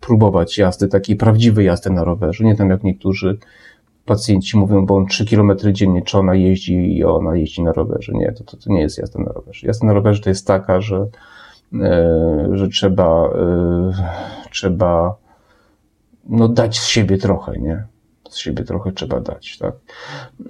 próbować 0.00 0.58
jazdy, 0.58 0.88
takiej 0.88 1.16
prawdziwej 1.16 1.66
jazdy 1.66 1.90
na 1.90 2.04
rowerze. 2.04 2.44
Nie 2.44 2.56
tam 2.56 2.70
jak 2.70 2.84
niektórzy 2.84 3.38
pacjenci 4.04 4.58
mówią, 4.58 4.86
bo 4.86 4.96
on 4.96 5.06
3 5.06 5.26
km 5.26 5.52
dziennie, 5.72 6.02
czy 6.02 6.18
ona 6.18 6.34
jeździ 6.34 6.96
i 6.96 7.04
ona 7.04 7.36
jeździ 7.36 7.62
na 7.62 7.72
rowerze. 7.72 8.12
Nie, 8.12 8.32
to, 8.32 8.44
to, 8.44 8.56
to 8.56 8.72
nie 8.72 8.80
jest 8.80 8.98
jazda 8.98 9.22
na 9.22 9.32
rowerze. 9.32 9.66
Jazda 9.66 9.86
na 9.86 9.92
rowerze 9.92 10.22
to 10.22 10.30
jest 10.30 10.46
taka, 10.46 10.80
że, 10.80 11.06
że 12.52 12.68
trzeba, 12.68 13.28
e, 13.28 13.92
trzeba 14.50 15.14
no, 16.28 16.48
dać 16.48 16.78
z 16.78 16.86
siebie 16.86 17.18
trochę, 17.18 17.58
nie? 17.58 17.84
Z 18.30 18.36
siebie 18.36 18.64
trochę 18.64 18.92
trzeba 18.92 19.20
dać, 19.20 19.58
tak? 19.58 19.74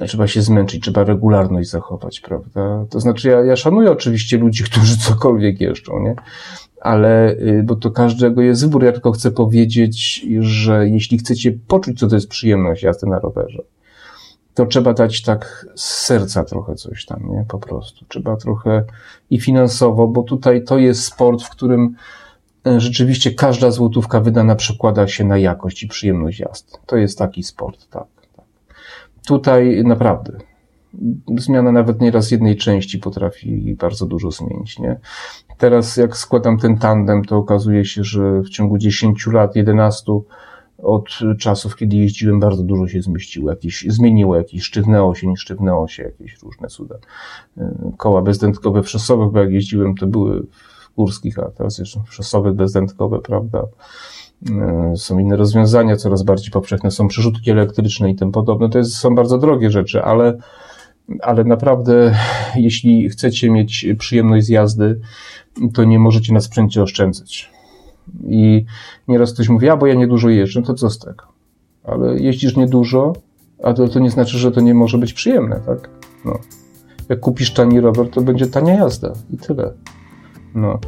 Trzeba 0.06 0.26
się 0.26 0.42
zmęczyć, 0.42 0.82
trzeba 0.82 1.04
regularność 1.04 1.70
zachować, 1.70 2.20
prawda? 2.20 2.84
To 2.90 3.00
znaczy, 3.00 3.28
ja, 3.28 3.44
ja 3.44 3.56
szanuję 3.56 3.90
oczywiście 3.90 4.38
ludzi, 4.38 4.64
którzy 4.70 4.98
cokolwiek 4.98 5.60
jeżdżą, 5.60 6.00
nie? 6.00 6.14
ale, 6.80 7.32
y, 7.32 7.62
bo 7.64 7.76
to 7.76 7.90
każdego 7.90 8.42
jest 8.42 8.62
wybór. 8.62 8.84
Ja 8.84 8.92
tylko 8.92 9.12
chcę 9.12 9.30
powiedzieć, 9.30 10.26
że 10.40 10.88
jeśli 10.88 11.18
chcecie 11.18 11.52
poczuć, 11.68 11.98
co 11.98 12.08
to 12.08 12.14
jest 12.14 12.28
przyjemność 12.28 12.82
jazdy 12.82 13.06
na 13.06 13.18
rowerze, 13.18 13.62
to 14.58 14.66
trzeba 14.66 14.94
dać 14.94 15.22
tak 15.22 15.66
z 15.74 15.84
serca 15.84 16.44
trochę 16.44 16.74
coś 16.74 17.06
tam, 17.06 17.28
nie? 17.30 17.44
Po 17.48 17.58
prostu. 17.58 18.04
Trzeba 18.08 18.36
trochę 18.36 18.84
i 19.30 19.40
finansowo, 19.40 20.08
bo 20.08 20.22
tutaj 20.22 20.64
to 20.64 20.78
jest 20.78 21.04
sport, 21.04 21.42
w 21.42 21.50
którym 21.50 21.94
e, 22.66 22.80
rzeczywiście 22.80 23.30
każda 23.30 23.70
złotówka 23.70 24.20
wydana 24.20 24.54
przekłada 24.54 25.08
się 25.08 25.24
na 25.24 25.38
jakość 25.38 25.82
i 25.82 25.88
przyjemność 25.88 26.40
jazdy. 26.40 26.72
To 26.86 26.96
jest 26.96 27.18
taki 27.18 27.42
sport, 27.42 27.88
tak. 27.90 28.06
tak. 28.36 28.44
Tutaj 29.26 29.84
naprawdę 29.84 30.38
zmiana 31.36 31.72
nawet 31.72 32.00
nieraz 32.00 32.30
jednej 32.30 32.56
części 32.56 32.98
potrafi 32.98 33.76
bardzo 33.80 34.06
dużo 34.06 34.30
zmienić, 34.30 34.78
nie? 34.78 35.00
Teraz 35.58 35.96
jak 35.96 36.16
składam 36.16 36.58
ten 36.58 36.78
tandem, 36.78 37.24
to 37.24 37.36
okazuje 37.36 37.84
się, 37.84 38.04
że 38.04 38.40
w 38.40 38.48
ciągu 38.48 38.78
10 38.78 39.26
lat, 39.26 39.56
11 39.56 40.12
od 40.82 41.18
czasów, 41.38 41.76
kiedy 41.76 41.96
jeździłem, 41.96 42.40
bardzo 42.40 42.62
dużo 42.62 42.88
się 42.88 43.02
zmieściło, 43.02 43.50
jakieś, 43.50 43.84
zmieniło, 43.88 44.36
jakieś 44.36 44.62
sztywnęło 44.62 45.14
się, 45.14 45.26
nie 45.26 45.36
się, 45.88 46.02
jakieś 46.02 46.42
różne 46.42 46.68
cuda. 46.68 46.98
Koła 47.96 48.22
bezdętkowe 48.22 48.84
szosowych, 48.84 49.32
bo 49.32 49.40
jak 49.40 49.52
jeździłem, 49.52 49.94
to 49.94 50.06
były 50.06 50.40
w 50.40 50.94
górskich, 50.96 51.38
a 51.38 51.50
teraz 51.50 51.78
jeszcze 51.78 52.00
szosowych 52.10 52.54
bezdętkowe, 52.54 53.18
prawda? 53.18 53.62
Są 54.96 55.18
inne 55.18 55.36
rozwiązania, 55.36 55.96
coraz 55.96 56.22
bardziej 56.22 56.50
powszechne 56.50 56.90
są 56.90 57.08
przerzutki 57.08 57.50
elektryczne 57.50 58.10
i 58.10 58.16
tym 58.16 58.32
podobne. 58.32 58.70
To 58.70 58.78
jest, 58.78 58.96
są 58.96 59.14
bardzo 59.14 59.38
drogie 59.38 59.70
rzeczy, 59.70 60.02
ale 60.02 60.38
ale 61.22 61.44
naprawdę, 61.44 62.14
jeśli 62.56 63.08
chcecie 63.08 63.50
mieć 63.50 63.86
przyjemność 63.98 64.46
z 64.46 64.48
jazdy, 64.48 65.00
to 65.74 65.84
nie 65.84 65.98
możecie 65.98 66.32
na 66.32 66.40
sprzęcie 66.40 66.82
oszczędzać. 66.82 67.50
I 68.24 68.64
nieraz 69.08 69.32
ktoś 69.32 69.48
mówi, 69.48 69.68
a 69.68 69.76
bo 69.76 69.86
ja 69.86 69.94
niedużo 69.94 70.28
jeżdżę, 70.28 70.62
to 70.62 70.74
co 70.74 70.90
z 70.90 70.98
tego? 70.98 71.24
Ale 71.84 72.18
jeździsz 72.18 72.56
niedużo, 72.56 73.12
a 73.62 73.72
to, 73.72 73.88
to 73.88 74.00
nie 74.00 74.10
znaczy, 74.10 74.38
że 74.38 74.52
to 74.52 74.60
nie 74.60 74.74
może 74.74 74.98
być 74.98 75.12
przyjemne, 75.12 75.60
tak? 75.66 75.90
No. 76.24 76.38
Jak 77.08 77.20
kupisz 77.20 77.52
tani 77.52 77.80
rower, 77.80 78.10
to 78.10 78.20
będzie 78.20 78.46
tania 78.46 78.74
jazda 78.74 79.12
i 79.30 79.36
tyle. 79.36 79.72
No. 80.54 80.78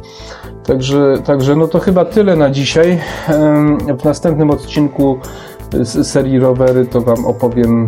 Także, 0.65 1.17
także 1.25 1.55
no 1.55 1.67
to 1.67 1.79
chyba 1.79 2.05
tyle 2.05 2.35
na 2.35 2.49
dzisiaj. 2.49 2.99
W 3.99 4.03
następnym 4.05 4.49
odcinku 4.49 5.19
z 5.73 6.07
serii 6.07 6.39
rowery 6.39 6.85
to 6.85 7.01
Wam 7.01 7.25
opowiem 7.25 7.87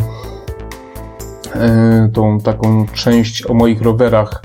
E, 1.55 2.09
tą 2.13 2.39
taką 2.39 2.85
część 2.93 3.49
o 3.49 3.53
moich 3.53 3.81
rowerach, 3.81 4.41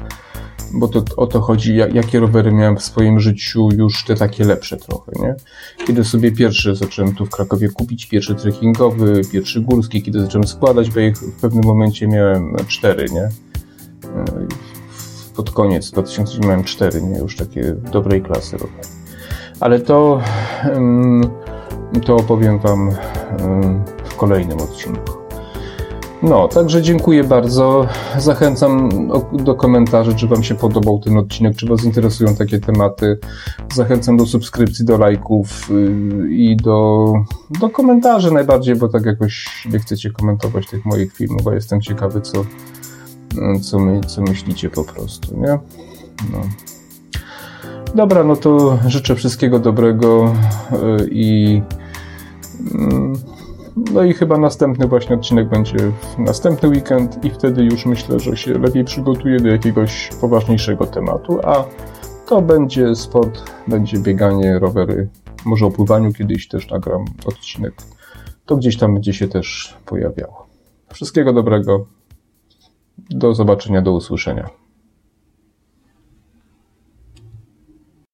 bo 0.73 0.89
to 0.89 1.03
o 1.17 1.27
to 1.27 1.41
chodzi, 1.41 1.77
jakie 1.77 2.21
rowery 2.21 2.53
miałem 2.53 2.77
w 2.77 2.83
swoim 2.83 3.21
życiu, 3.21 3.69
już 3.77 4.05
te 4.05 4.15
takie 4.15 4.45
lepsze 4.45 4.77
trochę, 4.77 5.13
nie? 5.21 5.35
Kiedy 5.87 6.05
sobie 6.05 6.33
pierwszy 6.33 6.77
zacząłem 6.77 7.15
tu 7.15 7.27
w 7.27 7.31
Krakowie 7.31 7.69
kupić, 7.69 8.07
pierwszy 8.07 8.35
trekkingowy, 8.35 9.21
pierwszy 9.33 9.61
górski, 9.61 10.03
kiedy 10.03 10.21
zacząłem 10.21 10.47
składać, 10.47 10.91
bo 10.91 11.01
ich 11.01 11.17
w 11.17 11.41
pewnym 11.41 11.65
momencie 11.65 12.09
miałem 12.09 12.57
cztery, 12.69 13.07
nie? 13.13 13.23
E, 13.23 14.25
pod 15.37 15.51
koniec 15.51 15.91
2000 15.91 16.39
miałem 16.39 16.65
cztery, 16.65 17.03
nie? 17.03 17.19
Już 17.19 17.37
takie 17.37 17.75
dobrej 17.93 18.23
klasy 18.23 18.57
rowery. 18.57 18.89
Ale 19.61 19.81
to, 19.81 20.21
to 22.07 22.17
opowiem 22.17 22.59
Wam 22.59 22.91
w 24.05 24.17
kolejnym 24.17 24.61
odcinku. 24.61 25.18
No, 26.23 26.49
także 26.49 26.83
dziękuję 26.83 27.25
bardzo. 27.25 27.87
Zachęcam 28.19 28.89
do 29.33 29.55
komentarzy, 29.55 30.15
czy 30.15 30.27
Wam 30.27 30.43
się 30.43 30.55
podobał 30.55 30.99
ten 30.99 31.19
odcinek, 31.19 31.57
czy 31.57 31.67
Was 31.67 31.85
interesują 31.85 32.35
takie 32.35 32.59
tematy. 32.59 33.19
Zachęcam 33.75 34.17
do 34.17 34.27
subskrypcji, 34.27 34.85
do 34.85 34.99
lajków 34.99 35.71
y, 35.71 36.29
i 36.31 36.57
do, 36.57 37.13
do 37.61 37.71
komentarzy 37.71 38.31
najbardziej, 38.31 38.77
bo 38.77 38.89
tak 38.89 39.07
jakoś 39.07 39.67
nie 39.73 39.79
chcecie 39.79 40.11
komentować 40.11 40.67
tych 40.67 40.85
moich 40.85 41.13
filmów, 41.13 41.43
bo 41.43 41.53
jestem 41.53 41.81
ciekawy, 41.81 42.21
co, 42.21 42.45
co, 43.63 43.79
my, 43.79 44.01
co 44.01 44.23
myślicie 44.23 44.71
po 44.71 44.85
prostu, 44.85 45.37
nie? 45.37 45.59
No. 46.33 46.41
Dobra, 47.95 48.25
no 48.25 48.37
to 48.37 48.79
życzę 48.87 49.17
wszystkiego 49.17 49.59
dobrego 49.59 50.35
y, 50.73 51.09
i. 51.11 51.63
Mm, 52.75 53.13
no 53.93 54.05
i 54.05 54.13
chyba 54.13 54.39
następny 54.39 54.89
właśnie 54.89 55.17
odcinek 55.17 55.49
będzie 55.49 55.79
w 55.79 56.19
następny 56.19 56.69
weekend 56.69 57.25
i 57.25 57.31
wtedy 57.31 57.65
już 57.65 57.87
myślę, 57.87 58.21
że 58.21 58.37
się 58.37 58.59
lepiej 58.59 58.85
przygotuję 58.85 59.41
do 59.41 59.49
jakiegoś 59.49 60.11
poważniejszego 60.21 60.87
tematu, 60.87 61.41
a 61.45 61.65
to 62.27 62.43
będzie 62.43 62.95
sport, 62.95 63.43
będzie 63.69 63.99
bieganie, 63.99 64.59
rowery, 64.59 65.09
może 65.45 65.67
o 65.67 65.71
pływaniu 65.71 66.13
kiedyś 66.13 66.49
też 66.49 66.71
nagram 66.71 67.05
odcinek. 67.27 67.75
To 68.47 68.57
gdzieś 68.57 68.77
tam 68.77 68.95
będzie 68.95 69.13
się 69.13 69.29
też 69.29 69.77
pojawiało. 69.87 70.47
Wszystkiego 70.93 71.33
dobrego. 71.33 71.87
Do 73.11 73.35
zobaczenia, 73.35 73.83
do 73.83 73.93
usłyszenia. 73.93 74.49